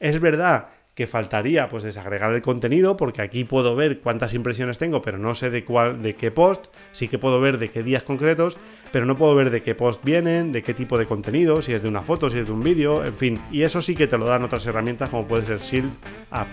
Es 0.00 0.20
verdad 0.20 0.70
que 0.96 1.06
faltaría 1.06 1.68
pues 1.68 1.84
desagregar 1.84 2.32
el 2.32 2.40
contenido 2.40 2.96
porque 2.96 3.20
aquí 3.20 3.44
puedo 3.44 3.76
ver 3.76 4.00
cuántas 4.00 4.32
impresiones 4.32 4.78
tengo 4.78 5.02
pero 5.02 5.18
no 5.18 5.34
sé 5.34 5.50
de 5.50 5.62
cuál 5.62 6.02
de 6.02 6.16
qué 6.16 6.30
post. 6.30 6.64
Sí 6.90 7.06
que 7.06 7.18
puedo 7.18 7.38
ver 7.38 7.58
de 7.58 7.68
qué 7.68 7.82
días 7.82 8.02
concretos 8.02 8.56
pero 8.92 9.04
no 9.04 9.16
puedo 9.18 9.34
ver 9.34 9.50
de 9.50 9.62
qué 9.62 9.74
post 9.74 10.02
vienen 10.02 10.52
de 10.52 10.62
qué 10.62 10.72
tipo 10.72 10.96
de 10.96 11.04
contenido 11.04 11.60
si 11.60 11.74
es 11.74 11.82
de 11.82 11.88
una 11.90 12.00
foto 12.00 12.30
si 12.30 12.38
es 12.38 12.46
de 12.46 12.52
un 12.52 12.62
vídeo 12.62 13.04
en 13.04 13.14
fin. 13.14 13.38
Y 13.52 13.62
eso 13.62 13.82
sí 13.82 13.94
que 13.94 14.06
te 14.06 14.16
lo 14.16 14.24
dan 14.24 14.42
otras 14.42 14.66
herramientas 14.66 15.10
como 15.10 15.28
puede 15.28 15.44
ser 15.44 15.60
Shield 15.60 15.92
App. 16.30 16.48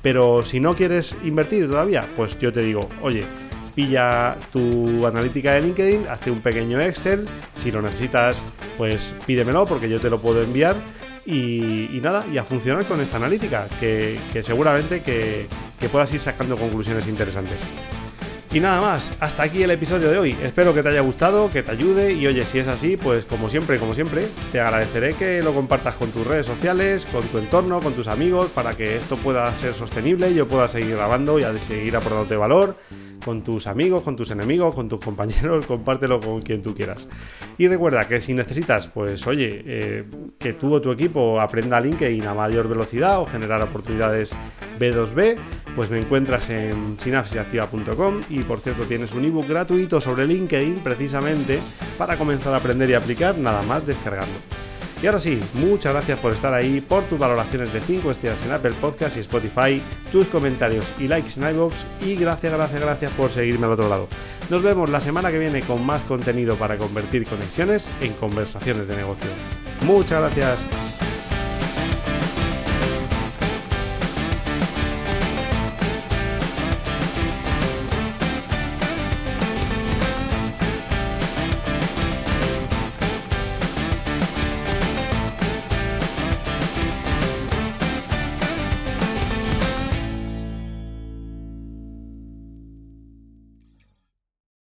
Pero 0.00 0.42
si 0.42 0.58
no 0.58 0.74
quieres 0.74 1.14
invertir 1.22 1.68
todavía 1.68 2.08
pues 2.16 2.38
yo 2.38 2.50
te 2.50 2.62
digo 2.62 2.88
oye 3.02 3.24
pilla 3.74 4.36
tu 4.52 5.06
analítica 5.06 5.52
de 5.52 5.62
LinkedIn, 5.62 6.06
hazte 6.08 6.30
un 6.30 6.40
pequeño 6.40 6.78
Excel, 6.80 7.26
si 7.56 7.72
lo 7.72 7.80
necesitas, 7.80 8.44
pues 8.76 9.14
pídemelo 9.26 9.64
porque 9.64 9.88
yo 9.88 9.98
te 9.98 10.10
lo 10.10 10.20
puedo 10.20 10.42
enviar 10.42 10.76
y, 11.24 12.00
nada, 12.02 12.24
y 12.32 12.38
a 12.38 12.44
funcionar 12.44 12.84
con 12.84 13.00
esta 13.00 13.16
analítica, 13.16 13.66
que, 13.78 14.18
seguramente 14.42 15.02
que, 15.02 15.46
que 15.78 15.88
puedas 15.88 16.12
ir 16.12 16.20
sacando 16.20 16.56
conclusiones 16.56 17.06
interesantes. 17.06 17.58
Y 18.52 18.60
nada 18.60 18.82
más, 18.82 19.10
hasta 19.18 19.44
aquí 19.44 19.62
el 19.62 19.70
episodio 19.70 20.10
de 20.10 20.18
hoy. 20.18 20.36
Espero 20.42 20.74
que 20.74 20.82
te 20.82 20.90
haya 20.90 21.00
gustado, 21.00 21.50
que 21.50 21.62
te 21.62 21.70
ayude 21.70 22.12
y 22.12 22.26
oye, 22.26 22.44
si 22.44 22.58
es 22.58 22.68
así, 22.68 22.98
pues 22.98 23.24
como 23.24 23.48
siempre, 23.48 23.78
como 23.78 23.94
siempre, 23.94 24.28
te 24.50 24.60
agradeceré 24.60 25.14
que 25.14 25.42
lo 25.42 25.54
compartas 25.54 25.94
con 25.94 26.10
tus 26.10 26.26
redes 26.26 26.44
sociales, 26.44 27.08
con 27.10 27.26
tu 27.28 27.38
entorno, 27.38 27.80
con 27.80 27.94
tus 27.94 28.08
amigos, 28.08 28.50
para 28.50 28.74
que 28.74 28.98
esto 28.98 29.16
pueda 29.16 29.56
ser 29.56 29.72
sostenible 29.72 30.34
yo 30.34 30.46
pueda 30.46 30.68
seguir 30.68 30.96
grabando 30.96 31.38
y 31.38 31.44
seguir 31.60 31.96
aportándote 31.96 32.36
valor 32.36 32.76
con 33.24 33.42
tus 33.42 33.66
amigos, 33.66 34.02
con 34.02 34.16
tus 34.16 34.30
enemigos, 34.30 34.74
con 34.74 34.88
tus 34.88 35.00
compañeros, 35.00 35.66
compártelo 35.68 36.20
con 36.20 36.42
quien 36.42 36.62
tú 36.62 36.74
quieras. 36.74 37.08
Y 37.58 37.68
recuerda 37.68 38.06
que 38.06 38.20
si 38.20 38.34
necesitas, 38.34 38.86
pues 38.86 39.26
oye, 39.26 39.62
eh, 39.66 40.04
que 40.38 40.52
tú 40.54 40.72
o 40.74 40.80
tu 40.80 40.92
equipo 40.92 41.40
aprenda 41.40 41.80
LinkedIn 41.80 42.26
a 42.26 42.34
mayor 42.34 42.68
velocidad 42.68 43.20
o 43.20 43.24
generar 43.24 43.62
oportunidades 43.62 44.32
B2B, 44.78 45.36
pues 45.74 45.90
me 45.90 45.98
encuentras 45.98 46.50
en 46.50 46.96
sinapsisactiva.com 46.98 48.20
y 48.28 48.40
por 48.40 48.60
cierto 48.60 48.84
tienes 48.84 49.14
un 49.14 49.24
ebook 49.24 49.48
gratuito 49.48 50.00
sobre 50.00 50.26
LinkedIn 50.26 50.80
precisamente 50.82 51.60
para 51.96 52.16
comenzar 52.16 52.54
a 52.54 52.58
aprender 52.58 52.90
y 52.90 52.94
aplicar, 52.94 53.38
nada 53.38 53.62
más 53.62 53.86
descargarlo. 53.86 54.61
Y 55.02 55.06
ahora 55.06 55.18
sí, 55.18 55.40
muchas 55.54 55.92
gracias 55.92 56.18
por 56.20 56.32
estar 56.32 56.54
ahí, 56.54 56.80
por 56.80 57.02
tus 57.04 57.18
valoraciones 57.18 57.72
de 57.72 57.80
5 57.80 58.08
estrellas 58.12 58.46
en 58.46 58.52
Apple 58.52 58.74
Podcast 58.80 59.16
y 59.16 59.20
Spotify, 59.20 59.82
tus 60.12 60.28
comentarios 60.28 60.86
y 61.00 61.08
likes 61.08 61.40
en 61.40 61.54
iVoox 61.54 61.74
y 62.02 62.14
gracias, 62.14 62.52
gracias, 62.52 62.80
gracias 62.80 63.14
por 63.14 63.30
seguirme 63.30 63.66
al 63.66 63.72
otro 63.72 63.88
lado. 63.88 64.06
Nos 64.48 64.62
vemos 64.62 64.88
la 64.88 65.00
semana 65.00 65.32
que 65.32 65.40
viene 65.40 65.62
con 65.62 65.84
más 65.84 66.04
contenido 66.04 66.54
para 66.54 66.78
convertir 66.78 67.26
conexiones 67.26 67.88
en 68.00 68.12
conversaciones 68.12 68.86
de 68.86 68.94
negocio. 68.94 69.28
Muchas 69.86 70.20
gracias. 70.20 70.81